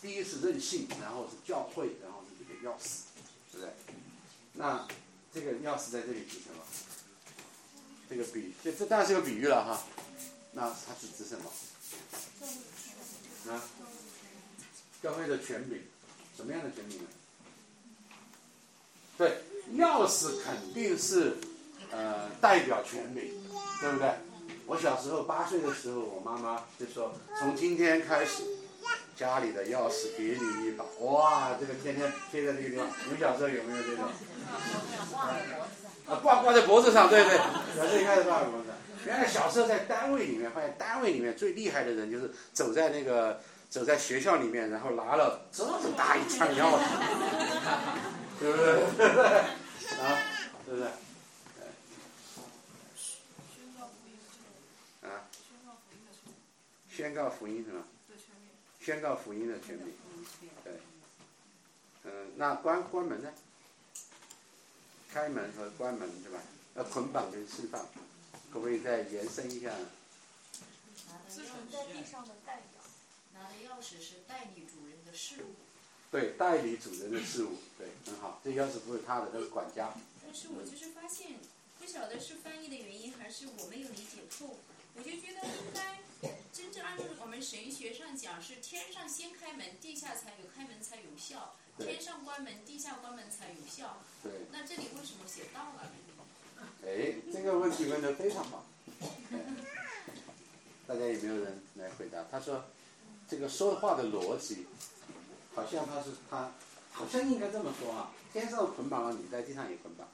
[0.00, 3.00] 第一是任性，然后是教会，然后是这个钥匙，
[3.52, 3.72] 对不对？
[4.52, 4.86] 那
[5.34, 6.62] 这个钥匙在这里指什么？
[8.08, 9.82] 这个比这这当然是个比喻了哈。
[10.52, 11.50] 那它是指什么？
[13.52, 13.62] 啊？
[15.02, 15.82] 教会的权柄，
[16.36, 17.08] 什么样的权柄呢？
[19.18, 19.42] 对，
[19.74, 21.36] 钥匙肯定是
[21.90, 23.24] 呃代表权柄，
[23.80, 24.14] 对不对？
[24.66, 28.42] 我小时候八岁的时候，我妈妈就说：“从今天开始，
[29.16, 32.86] 家里的钥匙给你一把，哇，这个天天贴在这个地方。
[33.04, 34.04] 你们小时候有没有这种？
[36.06, 37.38] 啊，挂挂在脖子上，对对，
[37.76, 38.66] 小时候一开始挂脖子。
[39.06, 43.40] 原来小时候在单位里面，发现单位里面最厉害的人就是走在那个
[43.70, 46.80] 走在学校里面，然后拿了这么大一串钥匙，
[48.40, 48.82] 对不对？
[50.02, 50.18] 啊，
[50.66, 50.88] 对不对？
[56.96, 57.84] 宣告福音是吗？
[58.80, 59.92] 宣告福音的权柄，
[60.64, 60.72] 对，
[62.04, 63.30] 嗯，那关关门呢？
[65.12, 66.40] 开门和关门是吧？
[66.74, 67.86] 要捆绑跟释放，
[68.50, 69.68] 可不可以再延伸一下？
[69.68, 71.20] 拿
[71.70, 72.80] 在地上的代表，
[73.34, 75.54] 拿的钥匙是代理主人的事物。
[76.10, 78.40] 对，代理主人的事物，对，很好。
[78.42, 79.92] 这钥匙不是他的，他是管家。
[80.24, 81.36] 但是我就是发现，
[81.78, 84.56] 不晓得是翻译的原因，还是我没有理解错。
[84.94, 85.98] 我就觉得应该
[86.56, 93.98] 真正按照我们神学上讲，是天上先开门，地下才有开门才有效；天上关门，地下关门才有效。
[94.22, 94.32] 对。
[94.50, 95.90] 那这里为什么写到了？
[96.82, 98.64] 哎，这个问题问的非常好。
[100.86, 102.24] 大家有没有人来回答？
[102.30, 102.64] 他说，
[103.28, 104.66] 这个说话的逻辑，
[105.54, 106.52] 好像他是他，
[106.90, 110.08] 好像应该这么说啊：天上捆绑了你，在地上也捆绑。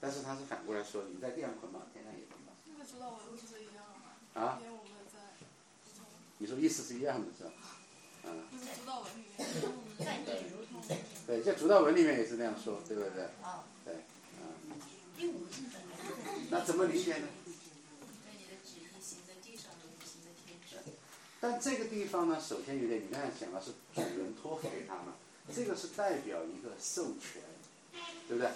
[0.00, 2.56] 但是他是反过来说，你在地上捆绑，天上也捆绑。
[2.66, 4.42] 那个主导文不是一样吗？
[4.42, 4.58] 啊？
[6.38, 7.50] 你说意思是一样的，是吧？
[8.24, 8.42] 嗯。
[8.50, 9.46] 就是主导文里面，
[10.86, 13.24] 对，对，在主导文里面也是那样说，对不对？
[13.42, 13.64] 啊。
[13.84, 13.94] 对，
[14.40, 15.46] 嗯。
[16.50, 17.28] 那怎么理解呢？
[21.40, 25.14] 但这个地方呢，首先有点，你刚才讲的是主人托付给他嘛，
[25.54, 27.40] 这个是代表一个授权，
[28.26, 28.50] 对不对？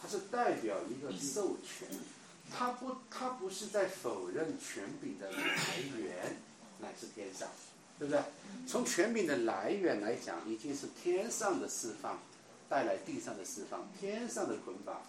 [0.00, 1.88] 它是代表一个授权，
[2.50, 6.36] 它不，它不是在否认权柄的来源
[6.80, 7.48] 乃是天上，
[7.98, 8.22] 对不对？
[8.66, 12.20] 从权柄的来源来讲，已经是天上的释放
[12.68, 15.02] 带来地上的释放，天上的捆绑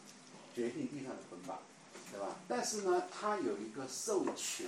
[0.54, 1.60] 决定地上的捆绑，
[2.12, 2.36] 对吧？
[2.48, 4.68] 但是呢，它有一个授权，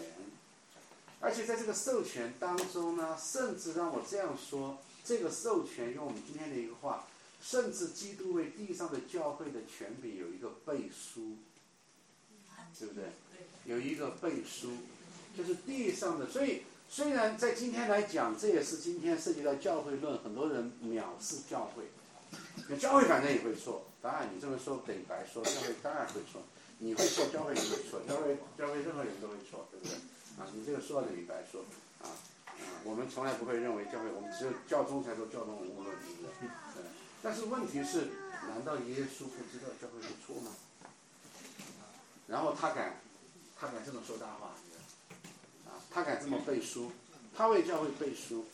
[1.20, 7.06] 而且在这个授权当中呢，甚至让我这样说，这个授权用我们今天的一个话。
[7.42, 11.38] 甚至基督为地上的教会的权柄有一个背书，
[12.78, 13.06] 对不对？
[13.64, 14.74] 有一个背书，
[15.38, 16.30] 就是地上的。
[16.30, 21.84] 所以虽然在今天来讲，这也是今天涉及到教会论，很多人藐视教会。
[22.68, 26.42] 那教会反正也会错，当然你这么说等于白说，教会当然会错。
[26.80, 29.94] 你会错，教会也会错，教会教会任何人都会错，对不对？
[30.42, 31.62] 啊，你这个说等于白说，
[32.02, 32.10] 啊
[32.48, 36.50] 啊，我们从来不会认为教会，我们只有教宗才说教宗无误论，对不对？
[37.22, 38.08] 但是问题是，
[38.48, 40.52] 难道耶稣不知道教会是错吗？
[42.26, 43.02] 然后他敢，
[43.60, 44.56] 他敢这么说大话，
[45.92, 46.92] 他敢这么背书，
[47.36, 48.46] 他为教会背书，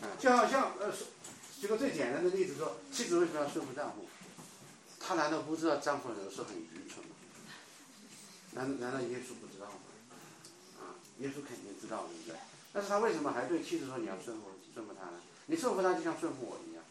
[0.00, 0.92] 啊，就好像呃，
[1.60, 4.06] 举个最简单的例子说，妻子为什么要说服丈夫？
[5.00, 7.10] 他难道不知道丈夫有的时候很愚蠢吗？
[8.52, 9.80] 难难道耶稣不知道吗？
[10.78, 12.36] 啊，耶稣肯定知道，对不对？
[12.72, 15.18] 但是他为什么还对妻子说你要顺服顺服他呢？
[15.46, 16.84] 你顺服他就像顺服我一样。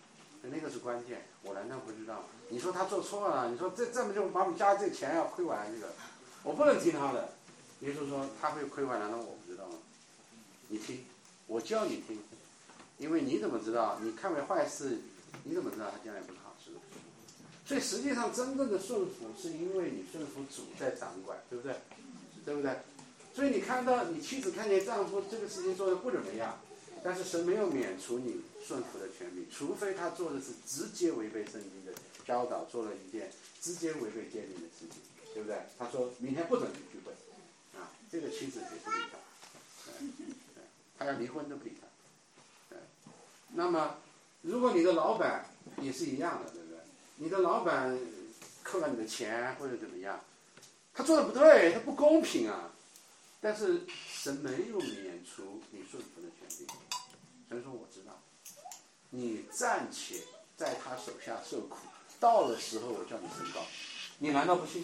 [0.50, 2.24] 那个是关键，我难道不知道？
[2.50, 5.94] 你说他做错了，你说这这么就把我们家这钱要亏完这个，
[6.44, 7.34] 我不能听他的。
[7.82, 9.80] 耶稣说他会亏完，难道我不知道吗？
[10.70, 11.04] 你听，
[11.48, 12.20] 我教你听，
[13.00, 13.98] 因为你怎么知道？
[14.04, 15.00] 你看为坏事，
[15.44, 16.70] 你怎么知道他将来不是好事？
[17.66, 21.76] 所以实际上真正的顺服，是因为你顺服主在掌管，对不对？
[22.46, 22.78] 对不对？
[23.34, 26.60] 所以你看到你妻子看见丈夫这个事情做的不怎么样。
[27.04, 31.94] 但是神没有免除你顺服的权利，除非他做的是直接违背圣经的
[32.26, 33.32] 教导，做了一件
[33.62, 35.02] 直接违背诫命的事情，
[35.34, 35.58] 对不对？
[35.78, 37.14] 他说明天不准你聚会，
[37.80, 39.20] 啊，这个妻子也不理他，对，
[40.98, 42.76] 他要离婚都不理他，
[43.54, 43.96] 那么，
[44.42, 45.46] 如果你的老板
[45.82, 46.80] 也是一样的，对不对？
[47.18, 47.98] 你的老板
[48.64, 50.20] 扣了你的钱或者怎么样，
[50.94, 52.72] 他做的不对，他不公平啊。
[53.40, 56.68] 但是神没有免除你顺服的权利。
[57.48, 58.20] 神说：“我知道，
[59.12, 60.24] 你暂且
[60.58, 61.78] 在他手下受苦，
[62.20, 63.62] 到了时候我叫你升高。
[64.18, 64.84] 你难道不信？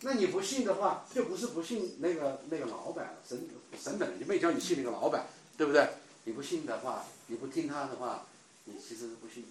[0.00, 3.18] 那你不信的话，就不是不信那个那个老板了。
[3.26, 3.48] 神
[3.80, 5.26] 神本就没叫你信那个老板，
[5.56, 5.88] 对不对？
[6.24, 8.26] 你不信的话，你不听他的话，
[8.64, 9.44] 你其实是不信。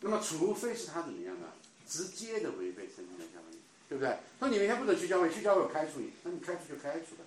[0.00, 1.52] 那么，除非是他怎么样啊？
[1.88, 4.16] 直接的违背圣经的教义，对不对？
[4.38, 7.24] 说你明天不准去教会，去教会我开除你，那你开除就开除了，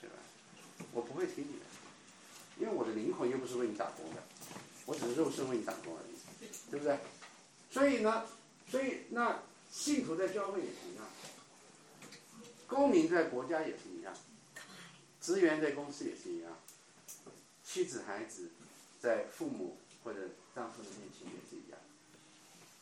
[0.00, 0.16] 对吧？
[0.92, 1.64] 我不会听你的。”
[2.60, 4.22] 因为我的灵魂又不是为你打工的，
[4.84, 6.98] 我只是肉身为你打工而已，对不对？
[7.70, 8.24] 所以呢，
[8.70, 9.40] 所以那
[9.70, 11.04] 信徒在教会也是一样，
[12.66, 14.12] 公民在国家也是一样，
[15.20, 16.52] 职员在公司也是一样。
[17.62, 18.50] 妻子、孩子
[19.00, 20.18] 在父母或者
[20.54, 21.78] 丈夫的面前也是一样。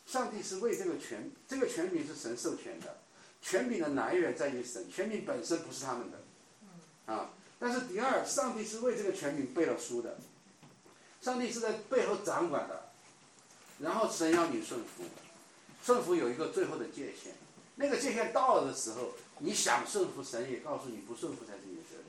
[0.07, 2.97] 上帝是为这个权，这个权柄是神授权的，
[3.39, 6.17] 权柄的来源在于神，权柄本身不是他们的。
[7.13, 10.17] 啊，但是第二，上帝是为这个权柄背了书的，
[11.21, 12.89] 上帝是在背后掌管的，
[13.79, 15.03] 然后神要你顺服，
[15.83, 17.33] 顺服有一个最后的界限，
[17.75, 22.05] 那个界限到了的时候，你想顺服，神也告诉你不顺服才是你的责任。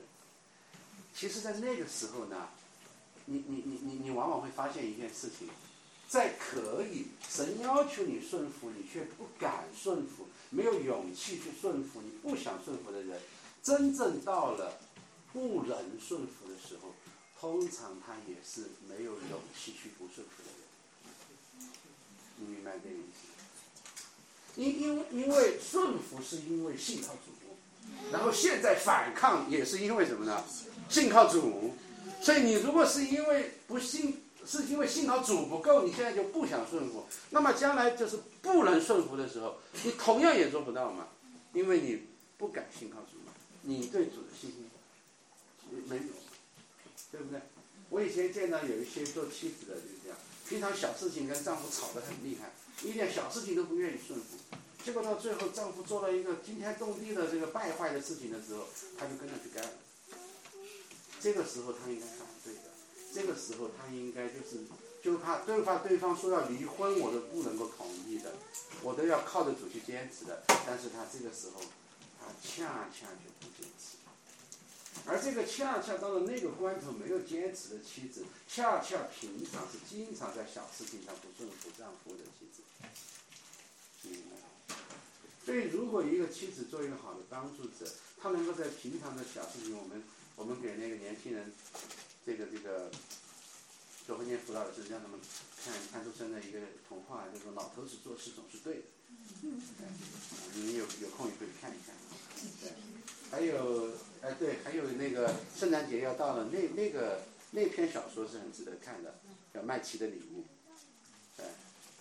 [1.13, 2.49] 其实，在那个时候呢，
[3.25, 5.49] 你你你你你往往会发现一件事情，
[6.07, 13.19] 在可以神要求你顺服，你却不敢顺服，没有勇气去顺服，你不想顺服的人，
[13.63, 14.79] 真正到了
[15.33, 16.93] 不能顺服的时候，
[17.39, 21.69] 通常他也是没有勇气去不顺服的人。
[22.37, 23.30] 你明白这个意思？
[24.55, 27.31] 因因因为顺服是因为信靠主，
[28.11, 30.43] 然后现在反抗也是因为什么呢？
[30.89, 31.73] 信靠主。
[32.21, 41.07] 所以你如果是因为不信，是因为信靠主不够，你现在就不想顺服，那么将来就是不能顺服的时候，你同样也做不到嘛，
[41.53, 42.03] 因为你
[42.37, 43.33] 不敢信靠主嘛，
[43.63, 44.69] 你对主的信心
[45.87, 46.03] 没有，
[47.11, 47.41] 对不对？
[47.89, 52.51] 我以前见到有一些做妻子的就这样，平常小事情跟丈夫吵得很厉害，
[52.83, 54.37] 一点小事情都不愿意顺服，
[54.83, 58.65] 结果到最后丈夫做了一个惊天动地的这个败坏的事情的时候，
[58.97, 59.69] 她就跟着去干了。
[61.21, 62.61] 这个时候他应该反对的，
[63.13, 64.65] 这个时候他应该就是
[65.03, 68.33] 就怕对怕对方说要离婚，我都不能够同意的，
[68.81, 70.41] 我都要靠着主去坚持的。
[70.65, 71.61] 但是他这个时候，
[72.19, 73.50] 他恰恰就不，
[75.07, 82.61] 而这个恰恰到了那个关头没有坚持的妻子，恰恰平常是经常在小事情上不顺服丈夫的妻子，
[84.03, 84.77] 明白吗？
[85.45, 87.91] 所以如果一个妻子做一个好的帮助者，
[88.21, 90.01] 她能够在平常的小事情，我们。
[90.37, 91.51] 我们给那个年轻人，
[92.25, 92.89] 这个这个
[94.07, 95.19] 做婚前辅导的时候，让他们
[95.63, 98.81] 看安徒生的一个童话，就是说老头子做事总是对的。
[99.43, 99.61] 嗯
[100.55, 101.93] 你们有有空也可以看一看。
[102.61, 102.71] 对，
[103.31, 103.89] 还有
[104.21, 107.21] 哎对，还有那个圣诞节要到了，那那个
[107.51, 109.15] 那篇小说是很值得看的，
[109.53, 110.41] 叫《麦琪的礼物》。
[111.37, 111.45] 对，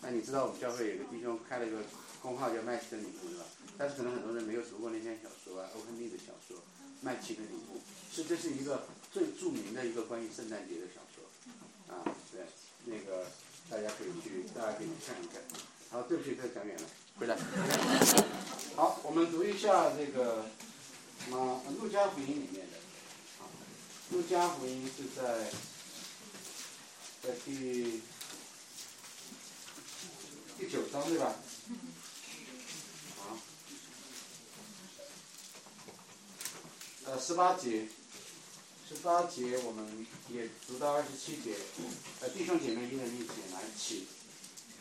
[0.03, 1.78] 那你知道我们教会有个弟兄开了一个
[2.20, 3.45] 公号叫《麦琪的礼物》是吧？
[3.78, 6.59] 但是可能很多人没有读过那篇小说啊，欧亨利的小说
[7.01, 7.78] 《麦琪的礼物》。
[8.14, 12.43] 是，这是一个最著名的一个关于圣诞节的小说，啊，对，
[12.85, 13.24] 那个
[13.70, 15.41] 大家可以去，大家可以去看一看。
[15.91, 16.83] 好，对不起，这讲远了，
[17.18, 17.39] 回来。
[18.76, 20.45] 好，我们读一下这个
[21.29, 22.77] 那么《路加福音》里面的，
[23.39, 23.47] 啊，
[24.14, 25.51] 《路加福音》是在
[27.23, 28.01] 在第
[30.59, 31.35] 第九章对吧？
[33.18, 33.37] 啊，
[37.05, 37.89] 呃，十八节。
[38.89, 41.55] 十八节我们也读到二十七节，
[42.21, 44.09] 呃，弟兄姐妹一人一起来起。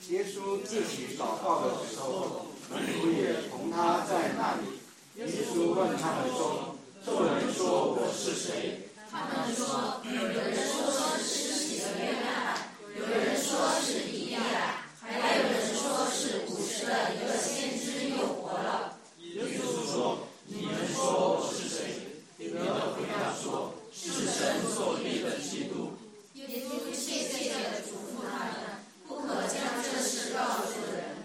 [0.07, 4.79] 耶稣自己祷告的时候，门徒也同他在那里。
[5.19, 14.39] 耶稣问他们说：“众人说我是谁？”他们说：“有人说是施洗的约翰，有人说是以利亚，
[15.01, 21.99] 还有人说是古时的一个先知又活了。”耶稣说：“你们说我是谁？”
[22.39, 22.63] 彼得
[22.95, 23.75] 回答说。
[23.91, 25.91] 是神所立的基督。
[26.35, 28.55] 耶稣切切的嘱咐他们，
[29.07, 31.19] 不可将这事告诉人。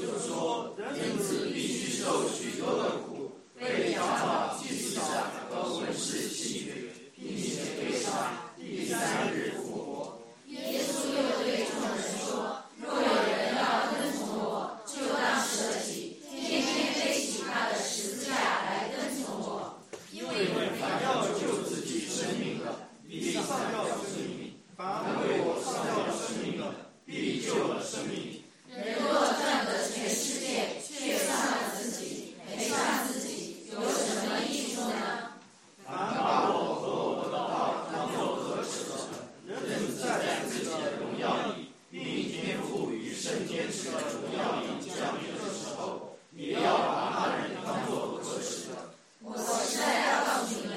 [0.00, 6.72] 又说，人子必须受许多的苦，被交到祭司长和文士弃绝，
[7.14, 10.18] 并且被杀，第三日复活。
[10.46, 19.78] 耶稣又对众人说：若有人要跟从我，就当舍己，天天背起他的十字架来跟从我，
[20.10, 20.48] 因为
[20.80, 22.08] 凡要救自己。
[22.18, 22.74] 生命的，
[23.06, 26.66] 必上吊生命；凡为我上吊生命的，
[27.06, 28.42] 必救了生命。
[28.66, 35.38] 人若赚得全世界，却丧了自己，赔上自己，有什么益处呢？
[35.86, 38.98] 凡把我和我的道当作可耻的，
[39.46, 39.54] 人
[39.94, 42.02] 在自己的荣耀里，并
[42.34, 48.90] 天赋与圣天使的荣耀里降临的时候，也要把那人当作可耻的。
[49.22, 50.76] 我实在要告诉你们。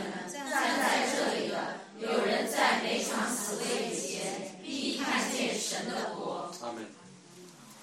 [0.51, 6.51] 站在这里的，有人在每场死位之前，必看见神的国。
[6.61, 6.85] 阿门。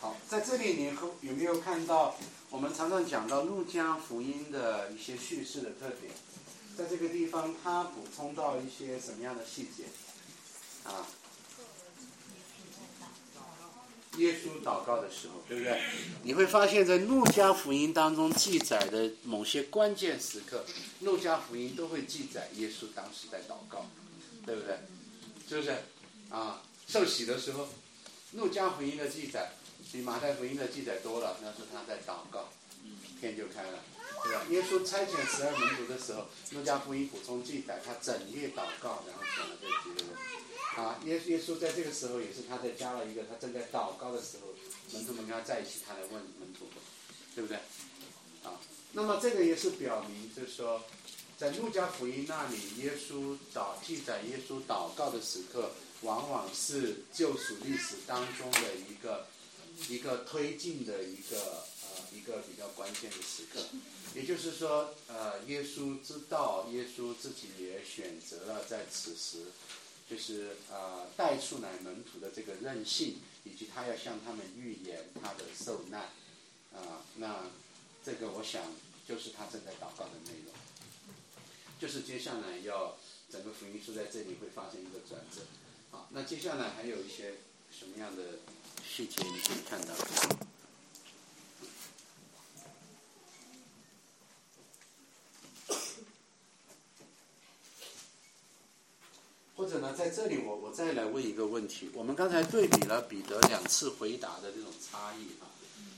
[0.01, 2.15] 好，在这里你和有没有看到
[2.51, 6.13] 我们常常讲到路加福音的一些叙事的特点？
[6.77, 9.85] 在这个地方，他补充到一些什么样的细节？
[10.85, 11.07] 啊？
[14.17, 15.81] 耶稣祷告的时候，对不对？
[16.25, 20.65] 你会发现在路加福音当中记载的某些关键时刻，
[21.01, 23.87] 路加福音都会记载耶稣当时在祷告，
[24.45, 24.77] 对不对？
[25.49, 25.77] 是不是？
[26.31, 27.69] 啊，受洗的时候，
[28.33, 29.53] 路加福音的记载
[29.93, 32.49] 比马太福音的记载多了，那是他在祷告，
[33.21, 33.79] 天就开了，
[34.25, 34.43] 对吧？
[34.51, 40.81] 耶稣差遣十二门徒的时候，路加福音补充记载，他整夜祷告，然后讲了这几个问题。
[40.81, 44.55] 啊，耶耶稣在这个时候也是他在加了一个，他正在祷告的时候，
[44.93, 46.67] 门徒们跟他在一起，他来问门徒，
[47.35, 47.57] 对不对？
[48.45, 48.61] 啊，
[48.93, 50.83] 那么这个也是表明，就是说。
[51.39, 59.29] 在路加福音那里，耶稣祷记载耶稣祷告的时刻，往往是救赎历史当中的一个
[59.89, 63.61] 一个推进的一个呃一个比较关键的时刻。
[64.15, 69.45] 也就是说，呃，耶稣知道，耶稣自己也选择了在此时，
[70.09, 76.11] 就是呃带出来门徒的这个任性，以及他要向他们预言他的受难。
[76.75, 77.45] 啊，那
[78.05, 78.63] 这个我想
[79.07, 80.55] 就是他正在祷告的内容。
[81.79, 82.97] 就是接下来要
[83.31, 85.43] 整个福音书在这里会发生一个转折，
[85.91, 87.35] 好，那接下来还有一些
[87.71, 88.41] 什么样的
[88.85, 89.95] 细节你可以看到？
[99.69, 105.45] 或者呢，在这里我我再来问一个问题，我们刚才对比了彼得两次回答的这种差异啊，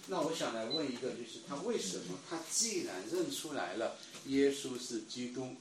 [0.08, 3.96] 那我想来问一个，就是他为什么他既然认出来了
[4.26, 5.54] 耶稣是基督？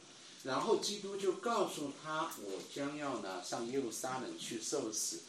[0.43, 5.19] 然后基督就告诉他：“我将要呢上耶路撒冷去受死。”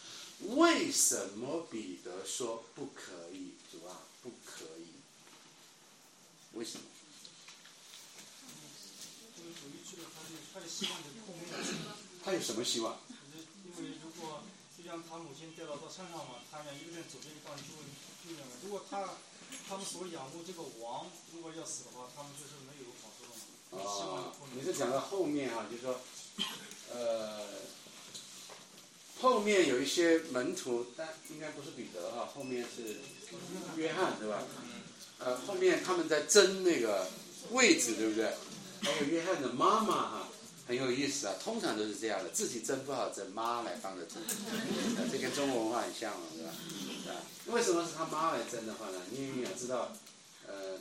[0.56, 3.50] 为什么彼得说不可以？
[3.70, 4.86] 主啊，不可以。
[6.54, 6.84] 为什么？
[12.32, 12.96] 有什么希望？
[13.64, 14.42] 因为如果
[14.76, 17.82] 就像他母亲掉到到山上嘛，他想一个人走这一段就会
[18.24, 19.16] 就认为，如果他
[19.68, 23.42] 他们所仰慕这个王，如果要死的话，他们就是没有好处的嘛。
[23.82, 26.00] 啊，你是讲到后面啊，就是说，
[26.92, 27.46] 呃，
[29.20, 33.00] 后面有一些门徒，但应该不是彼得哈，后面是
[33.76, 34.42] 约翰对吧？
[35.18, 37.08] 呃，后面他们在争那个
[37.50, 38.34] 位置，对不对？
[38.82, 40.28] 还有约翰的妈妈哈，
[40.70, 44.22] 很有意思啊，通常都是这样的，自己争不好争，妈来帮着争，
[45.10, 46.50] 这跟中国文化很像嘛，是吧？
[47.10, 49.02] 啊，为什么是他妈来争的话呢？
[49.12, 49.92] 因为你要知道，
[50.46, 50.78] 呃。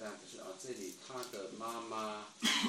[0.00, 2.26] 但不是啊，这里他的妈妈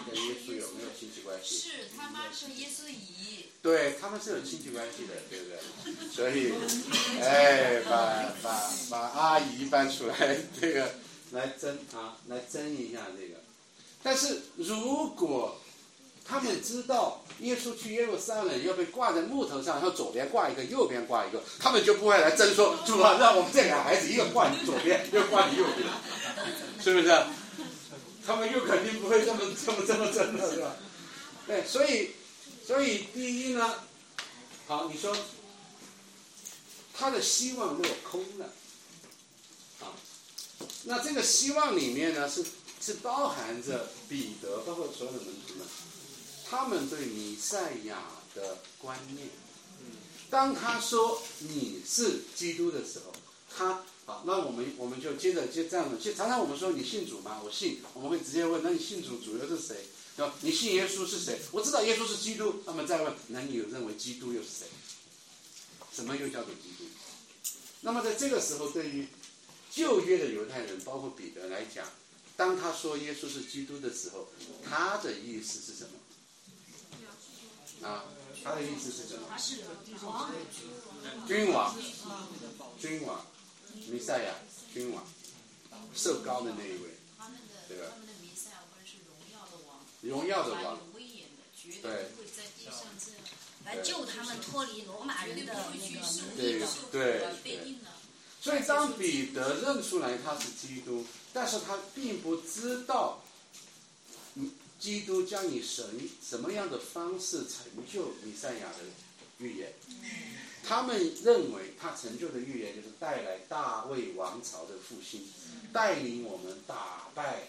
[0.08, 1.60] 跟耶稣有没有亲戚关系？
[1.60, 3.46] 是他妈是耶稣姨。
[3.62, 6.10] 对他们是有亲戚关系的，对不对？
[6.10, 6.52] 所以，
[7.22, 10.92] 哎，把把把阿姨搬出来，这个
[11.30, 13.36] 来争啊，来争一下这个。
[14.02, 15.59] 但是如果
[16.30, 25.90] 他们知道耶稣去耶路撒冷要被挂在木头上，然后左边挂一个，右边挂一个，他们就不会来争说主啊，让我们这俩孩子一个挂你左边，一个挂你右边。
[26.84, 27.24] 是不是？
[28.26, 30.76] 他们又肯定不会这么这么这么争了，是吧？
[31.48, 32.12] 对，所以，
[32.66, 33.74] 所以第一呢，
[34.68, 35.16] 好，你说
[36.94, 38.46] 他的希望落空了，
[39.82, 39.98] 啊，
[40.84, 42.46] 那这个希望里面呢，是
[42.80, 45.66] 是包含着彼得，包括所有的门徒们，
[46.50, 49.30] 他们对弥赛亚的观念。
[50.30, 53.14] 当他说你是基督的时候，
[53.56, 53.84] 他。
[54.06, 55.96] 好，那我们我们就接着接这样的。
[56.00, 57.40] 其实常常我们说你信主吗？
[57.46, 57.80] 我信。
[57.94, 59.86] 我们会直接问，那你信主主要是谁？
[60.18, 60.34] 吧？
[60.42, 61.40] 你信耶稣是谁？
[61.52, 62.64] 我知道耶稣是基督。
[62.66, 64.66] 那么再问，那你有认为基督又是谁？
[65.94, 66.86] 什么又叫做基督？
[67.82, 69.08] 那么在这个时候，对于
[69.72, 71.86] 旧约的犹太人，包括彼得来讲，
[72.36, 74.28] 当他说耶稣是基督的时候，
[74.68, 75.99] 他的意思是什么？
[77.84, 78.04] 啊，
[78.44, 79.28] 他的意思是什么？
[81.28, 81.76] 君王，
[82.80, 83.26] 君王。
[83.90, 84.34] 弥赛亚
[84.74, 85.04] 君王，
[85.96, 86.90] 受高的那一位，
[87.68, 87.86] 对吧？
[87.90, 93.12] 他们的弥赛亚官是荣耀的王，荣耀的王，威严的，绝对不会在地上这
[93.66, 96.02] 来救他们脱离罗马人的那个
[96.36, 96.68] 对对
[97.44, 97.78] 对。
[98.42, 103.22] 所以当彼得认出来他是基督，但是他并不知道，
[104.80, 105.86] 基督将以神
[106.26, 108.78] 什么样的方式成就弥赛亚的
[109.40, 109.74] 预言。
[110.64, 115.28] 他们认为他成就的预言就是带来大卫王朝的复兴，
[115.74, 117.48] 带领我们打败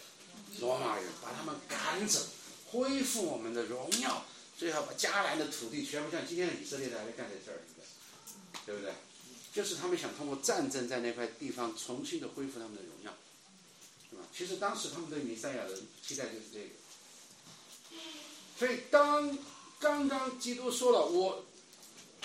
[0.60, 2.20] 罗马人，把他们赶走，
[2.70, 4.24] 恢复我们的荣耀，
[4.56, 7.60] 最后把迦南的土地全部像今天的以色列来干这事儿，
[8.64, 8.92] 对不对？
[9.52, 13.12] 就是他们想通过战争在那块地方重新的恢复他们的荣耀，
[14.10, 14.24] 对吧？
[14.34, 16.79] 其实当时他们对弥赛亚的期待就是这个。
[18.60, 19.38] 所以当
[19.78, 21.46] 刚刚基督说了我。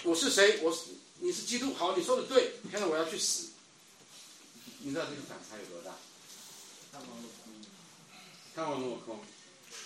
[0.04, 0.60] 我是谁？
[0.62, 2.56] 我是你是基督，好，你说的对。
[2.70, 3.52] 现在我要去死，
[4.80, 5.96] 你知道这个反差有多大？
[6.92, 7.54] 看望落空，
[8.54, 9.20] 看望落空，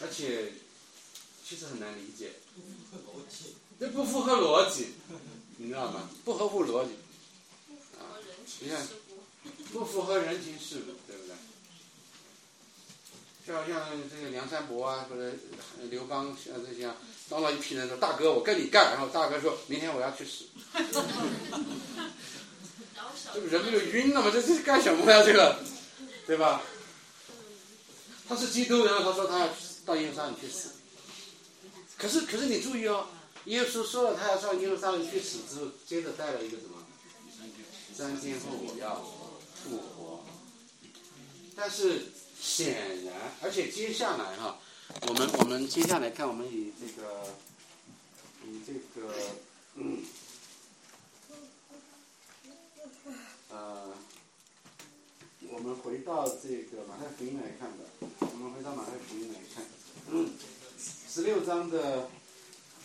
[0.01, 0.53] 而且
[1.47, 2.31] 其实很难理解。
[3.79, 4.95] 这不符合逻辑，
[5.57, 6.09] 你知道吗？
[6.25, 6.95] 不合乎逻辑，
[7.99, 8.17] 啊，
[8.59, 8.87] 你看，
[9.71, 11.35] 不符合人情世故，对不对？
[13.49, 15.31] 就好像这个梁山伯啊，或者
[15.89, 16.95] 刘邦啊这些啊，
[17.27, 20.45] 当了一批人说：“大哥，我跟你干。”然后大哥说明天我要去死，
[23.33, 24.29] 这个人不就晕了吗？
[24.31, 25.23] 这这是干什么呀？
[25.25, 25.57] 这个，
[26.27, 26.61] 对吧？
[28.27, 29.49] 他是基督，然后他说他要
[29.83, 30.69] 到耶路撒冷去死。
[31.97, 33.07] 可是，可是你注意哦，
[33.45, 36.77] 耶稣说了他要上耶路撒冷去死之后，接着带了一个什么？
[37.97, 39.03] 三天后我要
[39.63, 40.23] 复活。
[41.55, 42.03] 但是
[42.39, 44.59] 显然，而且接下来哈，
[45.07, 47.33] 我们我们接下来看，我们以这个
[48.45, 49.13] 以这个
[49.75, 50.03] 嗯
[53.49, 53.93] 呃，
[55.49, 57.83] 我们回到这个马太福音来看吧。
[58.21, 59.65] 我们回到马太福音来看。
[60.11, 60.31] 嗯
[61.11, 62.09] 十六章的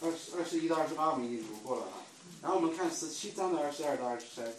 [0.00, 2.02] 二十二十一到二十八我们已经读过了哈，
[2.42, 4.52] 然后我们看十七章的二十二到二十三，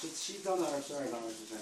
[0.00, 1.58] 十七章的二十二到二十三，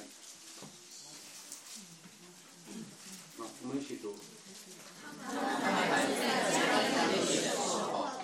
[3.63, 4.17] 我们一起读。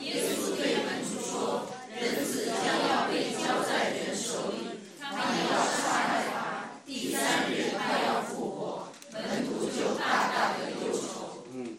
[0.01, 2.57] 耶稣对门徒说：“人子将
[2.89, 4.57] 要被交在人手里，
[5.01, 11.45] 他们要杀害他，第三日他要复活。”门徒就大大的忧愁。
[11.53, 11.77] 嗯，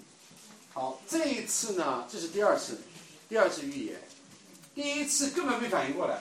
[0.73, 2.77] 好，这一次呢，这是第二次，
[3.27, 3.99] 第二次预言，
[4.75, 6.19] 第一次根本没反应过来，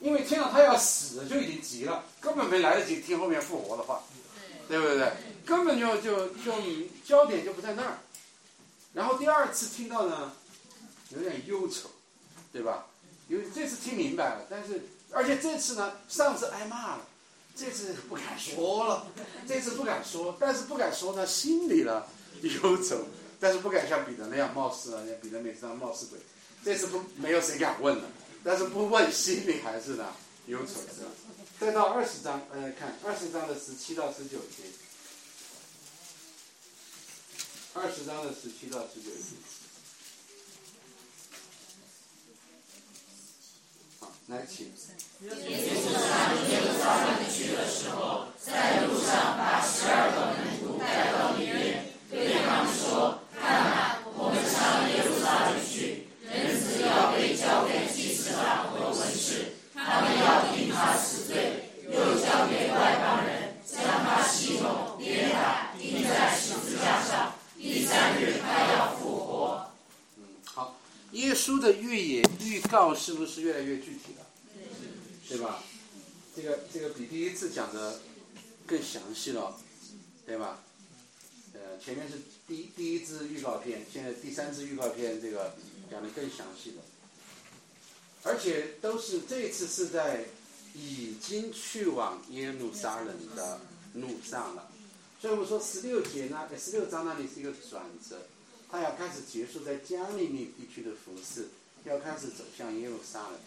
[0.00, 4.00] 因为听到他要死就已经急了，根本没来得及听后面复活的话，
[4.68, 5.12] 对不对？
[5.44, 6.52] 根本就就就
[7.04, 7.98] 焦点就不在那儿。
[8.92, 10.32] 然后第二次听到呢，
[11.10, 11.90] 有点忧愁，
[12.52, 12.86] 对吧？
[13.28, 17.06] 有这次听明白了，但是而且这次呢，上次挨骂了，
[17.56, 19.06] 这次不敢说了，
[19.48, 22.04] 这次不敢说，但是不敢说呢，心里呢
[22.42, 22.98] 忧愁，
[23.40, 26.18] 但是不敢像彼得那样冒失啊，像彼得每次那样冒失鬼，
[26.64, 28.04] 这次不没有谁敢问了，
[28.44, 30.06] 但是不问心里还是呢
[30.46, 31.10] 忧愁是吧？
[31.58, 34.64] 再到二十章，大家看二十章的十七到十九节，
[37.76, 39.34] 二十章的十七到十九节。
[43.98, 44.66] 好，来请。
[45.20, 46.00] 耶稣上
[46.48, 67.34] 耶路撒冷去的时候，在路上把十二个门徒带到里面，对他们说：“看啊，我们上耶路撒冷去，人子要被交给祭司长和文士，他们要定他死罪，又交给外邦人，将他戏弄、鞭打，钉在十字架上。
[67.56, 69.72] 第三日他要复活。”
[70.18, 70.76] 嗯，好，
[71.34, 74.24] 耶稣的预言预告是不是越来越具体了？
[75.28, 75.64] 对吧？
[76.36, 78.00] 这个这个比第一次讲的
[78.64, 79.58] 更详细了，
[80.24, 80.62] 对吧？
[81.52, 85.56] 呃，前面是第第一支预告片，现在第三支预告片，这个
[85.90, 86.82] 讲的更详细了，
[88.22, 90.26] 而且都是这次是在
[90.72, 93.60] 已经去往耶路撒冷的
[93.94, 94.70] 路上了，
[95.20, 98.24] 所以我们说十六节呢，十六章那里是一个转折，
[98.74, 101.46] 他要开始结束在加利利地区的服饰，
[101.84, 103.38] 要开始走向耶路撒冷。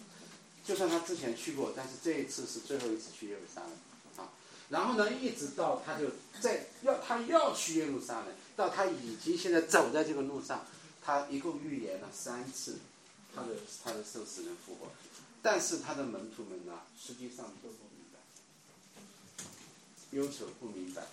[0.64, 3.72] 就算他之前去过，但是这一次是最后一次去耶路撒冷
[4.16, 4.32] 啊。
[4.70, 10.66] 然后呢，一直到他就在要他要去耶路撒冷，到他已经现在走在这个路上，
[11.04, 12.78] 他一共预言了三次
[13.36, 13.50] 他的
[13.84, 14.88] 他的受死人复活，
[15.42, 18.20] 但是他的门徒们呢，实际上都不明白，
[20.12, 21.04] 忧愁不明白，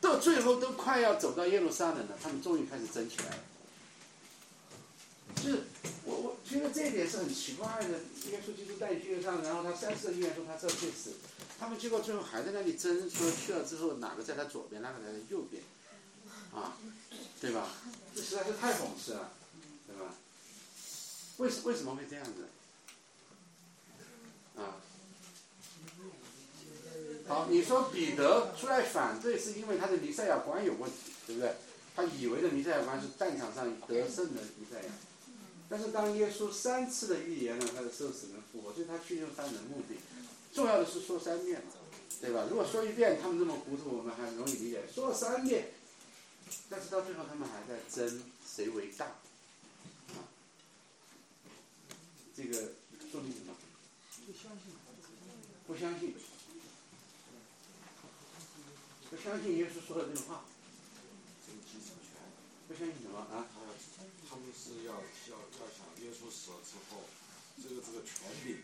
[0.00, 3.38] 到最后都快要走到耶路撒冷了，他们终于开始争起来了。
[5.36, 5.62] 就是
[6.04, 7.98] 我我觉得这一点是很奇怪的，
[8.30, 11.12] 耶稣基督带去上，然后他三次预言说他是要去死，
[11.58, 15.62] 他们结果最后还在那里争，说去了之后哪个在他左边，哪个在他右边，
[16.52, 16.76] 啊，
[17.40, 17.68] 对吧？
[18.14, 19.30] 这实在是太讽刺了，
[19.86, 20.14] 对吧？
[21.36, 22.48] 为什为什么会这样子？
[24.56, 24.80] 啊，
[27.28, 31.54] 好，你说彼得出来反对，是因为他的弥赛亚观有问题，对不对？
[31.94, 34.92] 他以为的弥赛亚观是战场上得胜的弥赛亚。
[35.68, 39.96] 但是当耶稣三次的预言了他的受死人复活，所以他去用三人目的，
[40.54, 41.72] 重要的是说三遍嘛，
[42.20, 42.46] 对吧？
[42.48, 45.72] 如果说一遍他们这么糊涂，我们还容易理解；说了三遍，
[46.70, 49.16] 但是到最后他们还在争谁为大，
[52.36, 52.72] 这个
[53.10, 53.54] 说明什么？
[54.26, 54.72] 不相信，
[55.66, 56.14] 不相信，
[59.10, 60.44] 不相信耶稣说的这个话，
[62.66, 63.46] 不相信什么啊？
[64.28, 67.06] 他们是要要要想耶稣死了之后，
[67.62, 68.58] 这个这个权柄，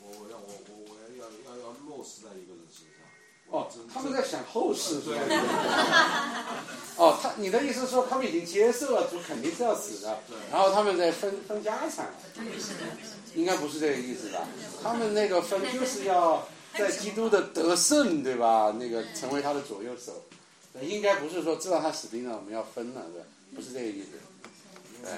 [0.00, 3.04] 我我要我我我要要要要落实在一个人身上，
[3.50, 5.20] 哦，他们在想后事是吧？
[6.96, 10.18] 哦，他你的意思是说他们已经接受了主肯定是要死的，
[10.50, 12.14] 然后他们在分分家产，
[13.34, 14.48] 应该不是这个意思吧？
[14.82, 18.74] 他们那个分就是要在基督的得胜，对吧？
[18.78, 20.24] 那个成为他的左右手，
[20.82, 23.26] 应该不是说知道他死定了我们要分了，对吧？
[23.54, 24.18] 不是这个意思，
[25.02, 25.10] 对。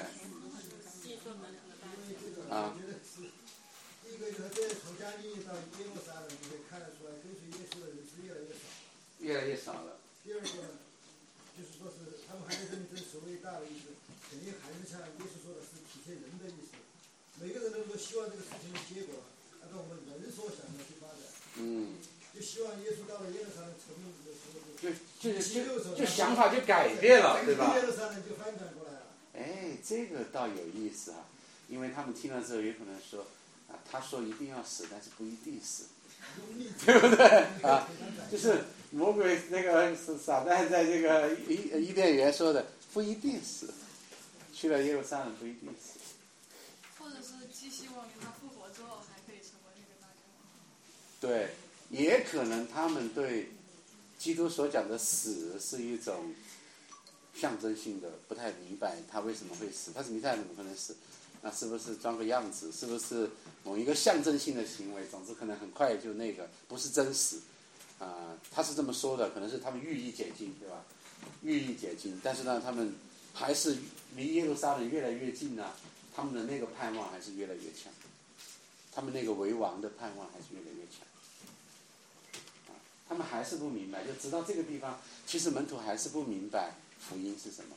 [2.49, 2.73] 啊。
[4.03, 8.63] 第一个就是从加利利到耶路撒冷，你可以看得出来，跟随耶稣的人是越来越少。
[9.19, 9.99] 越来越少了。
[10.23, 10.79] 第二个呢，
[11.57, 13.95] 就是说是他们还是认真所谓大的意思，
[14.29, 16.75] 肯定还是像耶稣说的是体现人的意思。
[17.39, 19.23] 每个人都说希望这个事情的结果
[19.63, 21.21] 按照我们人所想的去发展。
[21.57, 21.95] 嗯。
[22.41, 23.93] 就希望耶稣到了耶路撒冷城
[24.25, 24.89] 的时候，
[25.21, 27.75] 就就就就想法就改变了，对吧？
[27.75, 29.01] 耶路撒冷就翻转过来了。
[29.35, 31.27] 哎，这个倒有意思啊，
[31.69, 33.27] 因为他们听了之后，有可能说
[33.69, 35.85] 啊，他说一定要死，但是不一定死，
[36.83, 37.27] 对不对
[37.61, 37.87] 啊？
[38.31, 43.71] 就是魔鬼那个撒旦在这个伊伊甸园说的，不一定死，
[44.51, 45.99] 去了耶路撒冷不一定死。
[46.97, 50.41] 或者是寄希望于他复活之后还可以成为那个大君王。
[51.19, 51.53] 对，
[51.91, 53.51] 也可能他们对
[54.17, 56.33] 基督所讲的死是一种。
[57.33, 60.93] 象征性的不太明白他为什么会死，他是弥赛怎么可能死？
[61.41, 62.69] 那是不是装个样子？
[62.73, 63.27] 是不是
[63.63, 65.07] 某一个象征性的行为？
[65.07, 67.37] 总之可能很快就那个不是真实，
[67.99, 70.83] 啊，他是这么说的，可能是他们寓意解禁，对吧？
[71.41, 72.93] 寓意解禁，但是呢，他们
[73.33, 73.77] 还是
[74.17, 75.73] 离耶路撒冷越来越近了，
[76.13, 77.91] 他们的那个盼望还是越来越强，
[78.93, 81.07] 他们那个为王的盼望还是越来越强，
[83.11, 84.97] 他们还是不明白，就直到这个地方，
[85.27, 86.75] 其实门徒还是不明白。
[86.97, 87.75] 福音是什么？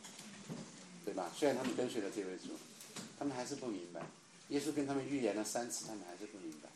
[1.04, 1.28] 对吧？
[1.36, 2.56] 虽然他们跟随了这位主，
[3.18, 4.00] 他们还是不明白。
[4.50, 6.68] 耶稣跟他们预言了三次，他们还是不明白。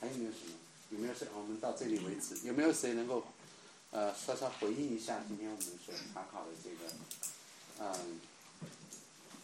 [0.00, 0.54] 还有没有什么？
[0.88, 1.28] 有没有谁？
[1.36, 2.38] 我们到这里为止。
[2.46, 3.22] 有没有谁能够
[3.90, 6.90] 呃稍稍回应一下今天我们所查考的这个
[7.80, 8.18] 嗯，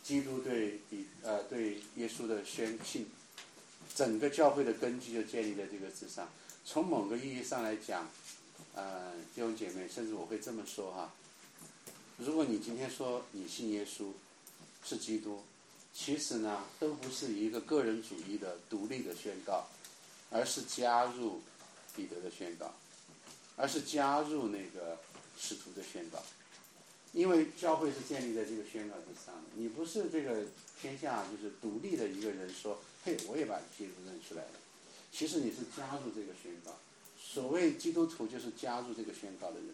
[0.02, 3.10] 基督对比呃对耶稣的宣信，
[3.94, 6.28] 整个教会的根基就建立在这个之上。
[6.64, 8.08] 从某个意义上来讲。
[8.74, 11.12] 呃，弟兄姐妹，甚至我会这么说哈。
[12.16, 14.06] 如果你今天说你信耶稣
[14.82, 15.42] 是基督，
[15.92, 19.66] 其实呢，都不是一个个人主义的独立的宣告，
[20.30, 21.42] 而是加入
[21.94, 22.72] 彼得的宣告，
[23.56, 24.98] 而是加入那个
[25.38, 26.18] 使徒的宣告。
[27.12, 30.46] 因为教会是建立在这个宣告之上的，你不是这个
[30.80, 34.50] 天下就是独立的一个人说，嘿，我也把基督认出来了。
[35.12, 36.72] 其实你是加入这个宣告。
[37.18, 39.68] 所谓基督徒，就是加入这个宣告的人，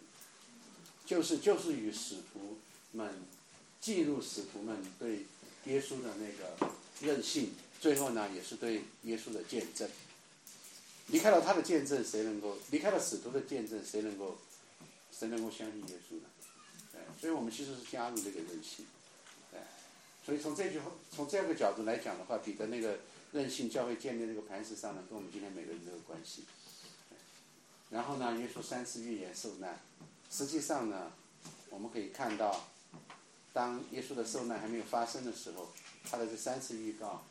[1.05, 2.57] 就是就是与使徒
[2.93, 3.13] 们
[3.81, 5.25] 记录使徒们对
[5.65, 9.89] 耶稣的那个任性，最后呢，也是对耶稣的见证。
[11.07, 14.37] 离开了他的见证，谁能够离开了使徒的见证，谁能够
[15.11, 16.23] 谁能够相信耶稣呢？
[16.91, 18.85] 对，所以我们其实是加入这个任性。
[19.51, 19.59] 对，
[20.25, 22.99] 所以从这句话，从这样的角度来讲的话，彼得那个
[23.31, 26.45] 任性教会建立这个磐石上呢，跟我们今天每个人都有关系。
[27.89, 29.79] 然后呢，耶稣三次预言受难，
[30.29, 31.11] 实际上呢，
[31.69, 32.67] 我们可以看到，
[33.53, 35.69] 当耶稣的受难还没有发生的时候，
[36.03, 37.23] 他的这三次预告，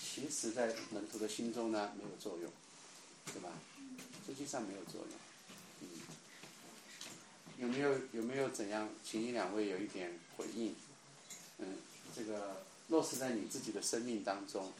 [0.00, 2.50] 其实在门徒的心中呢没有作用，
[3.26, 3.50] 对吧？
[4.26, 5.10] 实际上没有作用。
[5.80, 5.88] 嗯，
[7.58, 8.88] 有没有有没有怎样？
[9.04, 10.74] 请你两位有一点回应。
[11.58, 11.76] 嗯，
[12.14, 14.72] 这个落实在你自己的生命当中，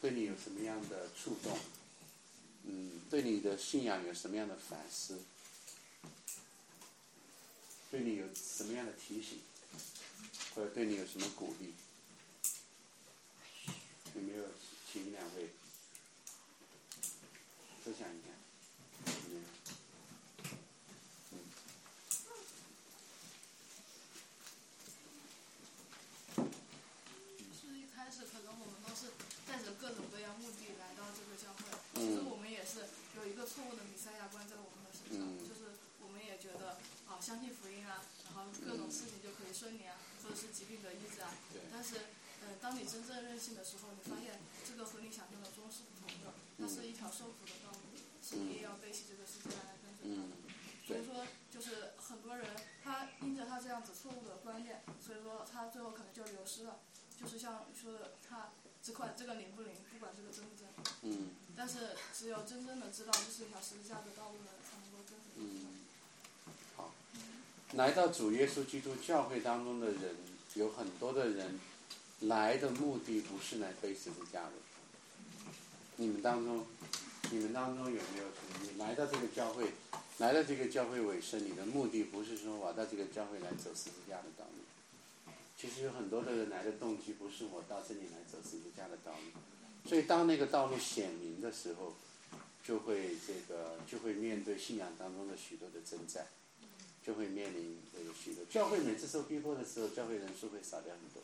[0.00, 1.58] 对你有什么样的触动？
[2.64, 5.20] 嗯，对你的信仰有什么样的反思？
[7.90, 9.40] 对你有什么样的提醒？
[10.54, 11.74] 或者对你有什么鼓励？
[14.14, 14.44] 有没有
[14.90, 15.50] 请两位
[17.84, 18.26] 分享一下？
[27.52, 29.12] 是一开始可能我们都是
[29.46, 31.64] 带着各种各样目的来到这个教会，
[31.94, 32.80] 其实我们也是
[33.16, 41.30] 有一个错误的弥赛亚关在我们的身上，就是我们也觉得啊相信福音啊，然后各种事情就可以顺利啊，或者是疾病的医治啊。
[41.70, 42.12] 但是，
[42.42, 50.34] 嗯，当你真正任性的时候，你发现这个和你想象的中是不同的，它是一条受苦的道路，是你也要背起这个世界来跟随他的。
[50.86, 52.50] 所以说，就是很多人
[52.82, 56.80] 他因着他这样子错误的观念，所以说他最后可能就流失了。
[57.16, 58.52] 就是像说的，他
[58.82, 60.68] 这块这个灵不灵，不管这个真不真。
[61.02, 61.35] 嗯。
[61.56, 65.18] 但是只有真正的知道这是一条十字架的道路的，才能够跟。
[65.36, 65.66] 嗯。
[66.76, 66.92] 好，
[67.72, 70.16] 来到主耶稣基督教会当中的人，
[70.54, 71.58] 有很多的人
[72.20, 74.52] 来的目的不是来背十字架的。
[75.96, 76.66] 你们当中
[77.30, 78.24] 你们当中有没有
[78.62, 79.72] 你来到这个教会，
[80.18, 85.32] 来到这个教会尾声，你的目的不是说我到这个教会来走十字架的道路。
[85.56, 89.40] 其实有很多的人来的动机不是我到这里来走十字架的道路，
[89.86, 91.94] 所以当那个道路显明的时候，
[92.64, 96.26] 就会这个就会面对信仰当中的许多的征战，
[97.04, 101.22] 就会面临这个许多教会每次受逼迫的时候，教会人数会少掉很多。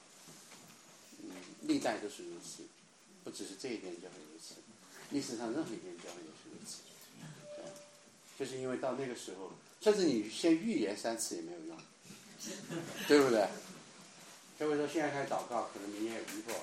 [1.24, 1.30] 嗯，
[1.62, 2.62] 历代都是如此，
[3.24, 4.54] 不只是这一点教会如此，
[5.10, 6.82] 历史上任何一点教会也是如此。
[7.56, 7.64] 对，
[8.38, 11.76] 就是因为到那个时候，甚至你先预言三次也没有用，
[13.08, 13.48] 对不对？
[14.58, 16.54] 教会说现在开始祷告，可能明年有逼迫，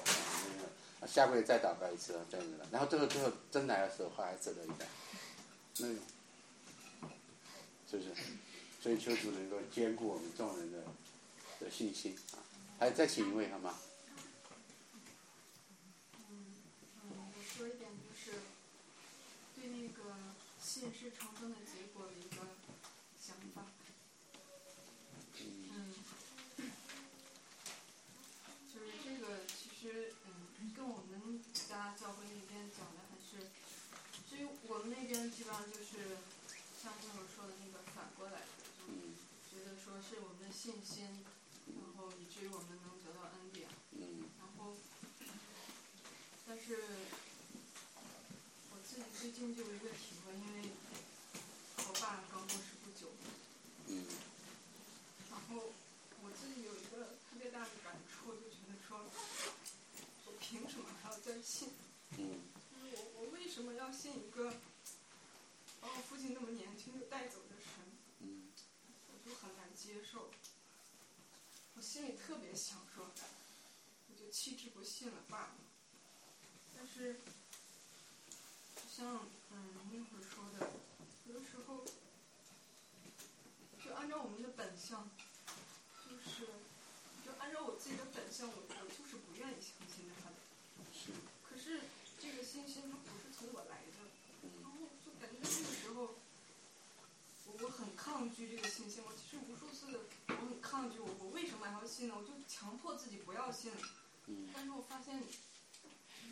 [1.08, 2.66] 下个月再祷告一次，这样子的。
[2.72, 4.88] 然后最后最后真来的时候，还折了一半，
[5.78, 5.88] 那
[7.90, 8.14] 是不是？
[8.82, 10.84] 所以求主能够兼顾我们众人的
[11.60, 12.40] 的信心啊！
[12.80, 13.78] 还再请一位好吗？
[16.30, 16.46] 嗯
[17.04, 18.40] 嗯，我说一点就是
[19.54, 20.16] 对那个
[20.62, 22.38] 信是成功的结果的一个
[23.20, 23.66] 想法。
[25.38, 25.94] 嗯，
[28.74, 33.52] 就是这个其实嗯，跟我们家教会那边讲的还是，
[34.30, 36.16] 至于我们那边基本上就是
[36.82, 38.48] 像这会说的那个反过来的，
[38.80, 38.88] 就
[39.52, 41.26] 觉得说是我们的信心，
[41.76, 43.68] 然后以至于我们能得到恩典，
[44.40, 44.78] 然后。
[46.48, 46.82] 但是
[48.72, 50.72] 我自己最近就有一个体会，因为
[51.78, 53.12] 我爸刚过世不久，
[55.30, 55.70] 然后
[56.24, 59.06] 我自己有一个特别大的感触，就觉得说，
[60.26, 61.70] 我凭什么还要再信？
[62.12, 62.30] 就是
[62.82, 64.52] 我我为什么要信一个
[65.80, 67.84] 把我父亲那么年轻就带走的神？
[69.12, 70.30] 我就很难接受，
[71.76, 73.12] 我心里特别想说，
[74.10, 75.56] 我就弃之不信了罢了。
[76.76, 77.20] 但是，
[78.90, 80.72] 像嗯那会儿说的，
[81.28, 81.86] 有的时候
[83.84, 85.10] 就按照我们的本相，
[86.06, 86.48] 就是
[87.26, 89.60] 就按照我自己的本相，我我就是不愿意相信他的。
[89.60, 89.79] 可是这个
[92.50, 94.10] 信心它不是从我来的，
[94.64, 96.16] 然后就感觉那个时候，
[97.46, 99.04] 我我很抗拒这个信心。
[99.06, 100.00] 我其实无数次的
[100.30, 102.16] 我很抗拒，我我为什么还要信呢？
[102.18, 103.72] 我就强迫自己不要信。
[104.54, 105.22] 但是我发现。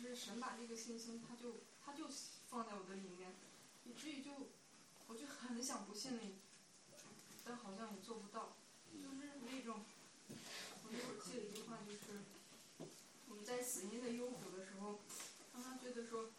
[0.00, 2.06] 就是神把这个信心，他就他就
[2.48, 3.34] 放在我的里面，
[3.84, 4.30] 以至于就
[5.08, 6.36] 我就很想不信你，
[7.44, 8.56] 但好像也做不到。
[8.92, 9.84] 就是那种，
[10.28, 12.22] 我那会儿记了一句话，就是
[13.28, 14.57] 我们在死因的幽谷的
[16.06, 16.30] 说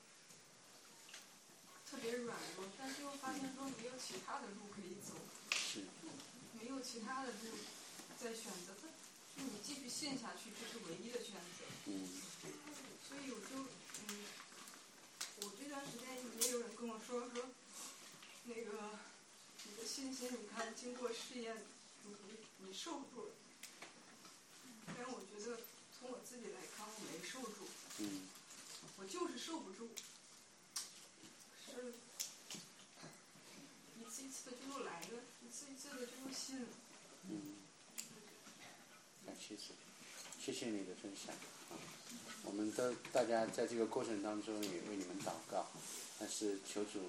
[1.90, 5.15] 特别软弱，但是又发现说没有其他的路可以走，
[6.53, 7.57] 没有其他的路
[8.22, 8.73] 在选择，
[9.36, 11.65] 就你继续陷下去，这是唯一的选择。
[11.86, 12.07] 嗯
[13.10, 13.65] 所以我就
[14.07, 14.23] 嗯，
[15.41, 16.07] 我这段时间
[16.41, 17.49] 也有人跟我说说，
[18.44, 18.99] 那个
[19.64, 21.65] 你的信心，你看经过试验，
[22.03, 22.15] 你
[22.60, 23.31] 你受住了。
[24.86, 25.57] 但是我觉得
[25.98, 27.68] 从我自己来看，我没受住。
[28.99, 29.89] 我就是受不住。
[31.65, 31.93] 是，
[33.97, 36.67] 一次一次的就又来了，一次一次的就又信了。
[37.30, 37.55] 嗯。
[39.26, 39.73] 感谢主，
[40.39, 41.34] 谢谢你的分享
[41.69, 41.80] 啊。
[42.43, 45.65] 我们都大家在这个过程当中也为你们祷告，
[46.19, 46.99] 但是求主，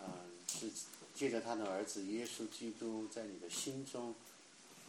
[0.00, 0.70] 嗯，是
[1.14, 4.14] 借着他的儿子耶稣基督在你的心中，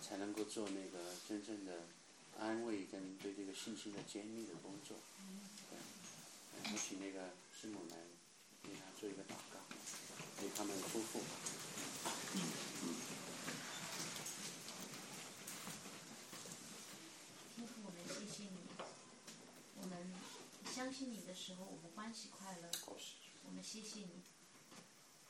[0.01, 1.81] 才能够做那个真正的
[2.39, 4.95] 安慰跟对这个信心的坚立的工作。
[6.63, 7.97] 对，我请那个师母来
[8.63, 9.59] 为他做一个祷告，
[10.43, 11.19] 为他们夫妇。
[17.55, 18.57] 天父，我们谢谢你，
[19.81, 19.97] 我们
[20.73, 22.69] 相信你的时候，我们欢喜快乐。
[23.45, 24.21] 我们谢谢你。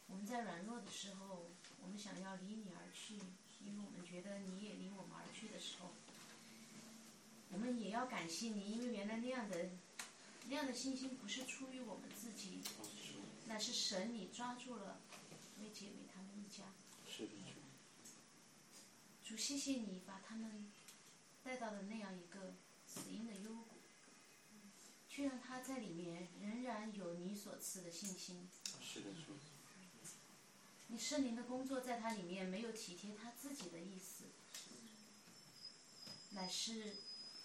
[0.07, 1.49] 我们在软弱的时候，
[1.81, 3.15] 我们想要离你而去，
[3.64, 5.93] 因为我们觉得你也离我们而去的时候，
[7.51, 9.69] 我们也要感谢你，因为原来那样的
[10.49, 12.61] 那样的信心不是出于我们自己，
[13.45, 14.99] 乃是神你抓住了
[15.61, 16.73] 为姐妹他们一家。
[17.07, 17.34] 是的。
[19.23, 20.71] 主，谢谢你把他们
[21.43, 22.55] 带到了那样一个
[22.88, 23.65] 死荫的幽谷。
[25.07, 28.47] 却让他在里面仍然有你所赐的信心。
[28.81, 29.38] 是的，主。
[30.88, 34.23] 你圣灵的工作在他里面没有体贴他自己的意思，
[36.31, 36.95] 乃是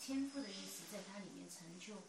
[0.01, 2.05] 天赋的意思在他里面成就。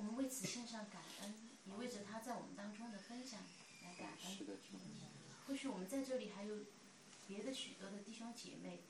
[0.00, 1.34] 我们为此献上感恩，
[1.66, 3.38] 也为着他在我们当中的分享
[3.84, 4.34] 来感恩。
[4.34, 4.78] 是的，主。
[5.46, 6.60] 或许我们在这里还有
[7.28, 8.80] 别的许多的弟兄姐妹。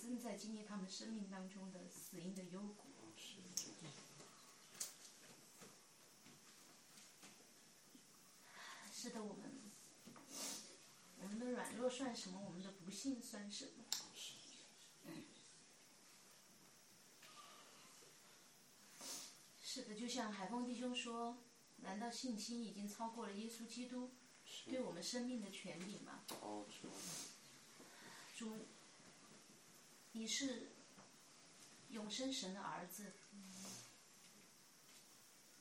[0.00, 2.84] 正在经历他们生命当中的死因的幽谷。
[9.00, 9.70] 是的，我们
[11.20, 12.40] 我们的软弱算什么？
[12.40, 13.84] 我们的不幸算什么？
[19.60, 21.38] 是的，就像海峰弟兄说，
[21.76, 24.10] 难道信心已经超过了耶稣基督
[24.64, 26.24] 对我们生命的权柄吗？
[26.40, 26.88] 哦，是。
[28.36, 28.66] 主，
[30.12, 30.72] 你是
[31.90, 33.12] 永生神的儿子，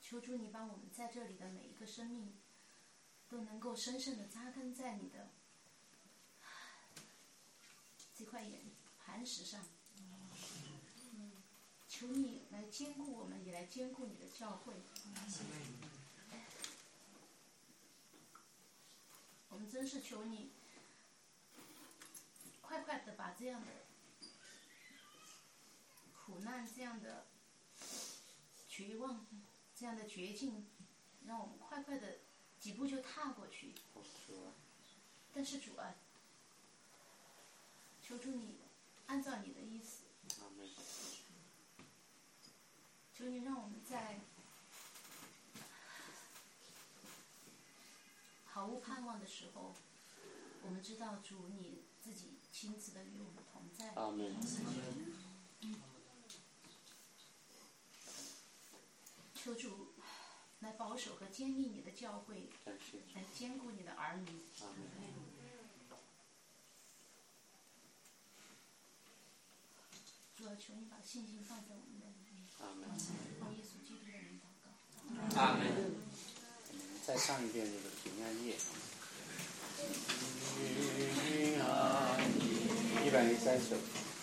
[0.01, 2.37] 求主你帮我们在这里的每一个生命
[3.29, 5.29] 都能够深深的扎根在你的
[8.15, 9.63] 这块岩磐石上。
[11.87, 14.73] 求你来兼顾我们，也来兼顾你的教会。
[19.49, 20.51] 我们真是求你，
[22.61, 23.86] 快快的把这样的
[26.27, 27.25] 苦难、这样的
[28.67, 29.25] 绝望、
[29.73, 30.67] 这样的绝境，
[31.25, 32.17] 让我们快快的
[32.59, 33.73] 几步就踏过去。
[35.33, 35.95] 但是主啊，
[38.03, 38.57] 求主你
[39.05, 40.03] 按照你的意思。
[43.17, 44.19] 求你让我们在
[48.47, 49.73] 毫无盼望的时候，
[50.63, 53.93] 我们知道主你自己亲自的与我们同在。
[53.95, 54.11] 阿
[59.47, 59.93] 求主
[60.59, 62.49] 来保守和坚立你的教会，
[63.15, 64.27] 来兼顾你的儿女。
[70.35, 72.43] 主要求你把信心放在我们的里面。
[72.59, 72.89] 阿门。
[73.39, 74.67] 奉耶稣基督的名祷告。
[75.39, 75.63] 阿门。
[77.05, 78.57] 再唱一遍这个平安夜。
[81.23, 83.07] 平安夜。
[83.07, 83.77] 一百零三首。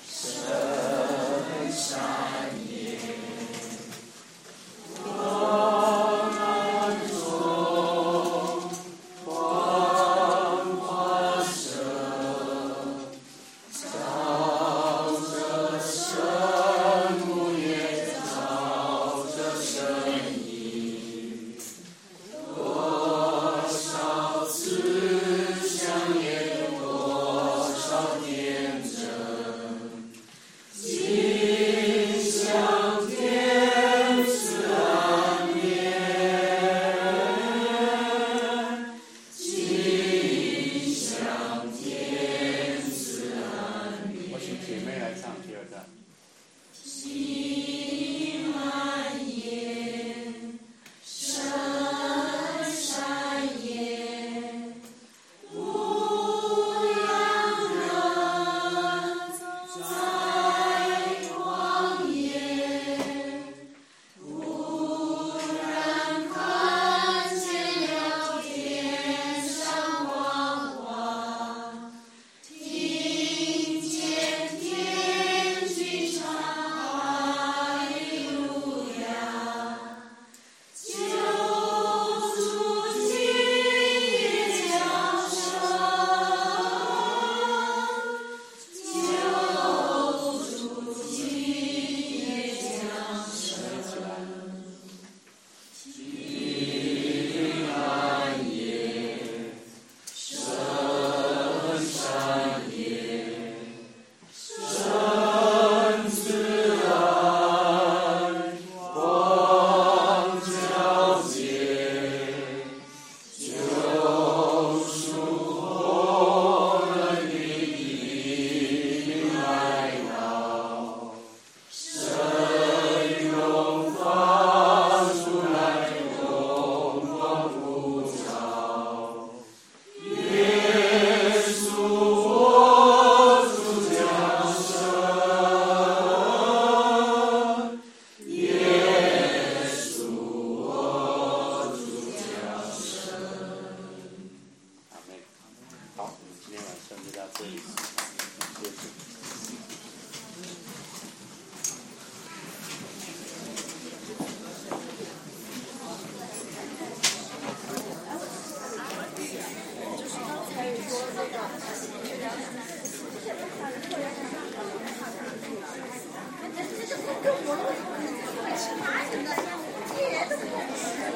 [0.06, 1.90] 深山
[2.68, 3.00] 夜，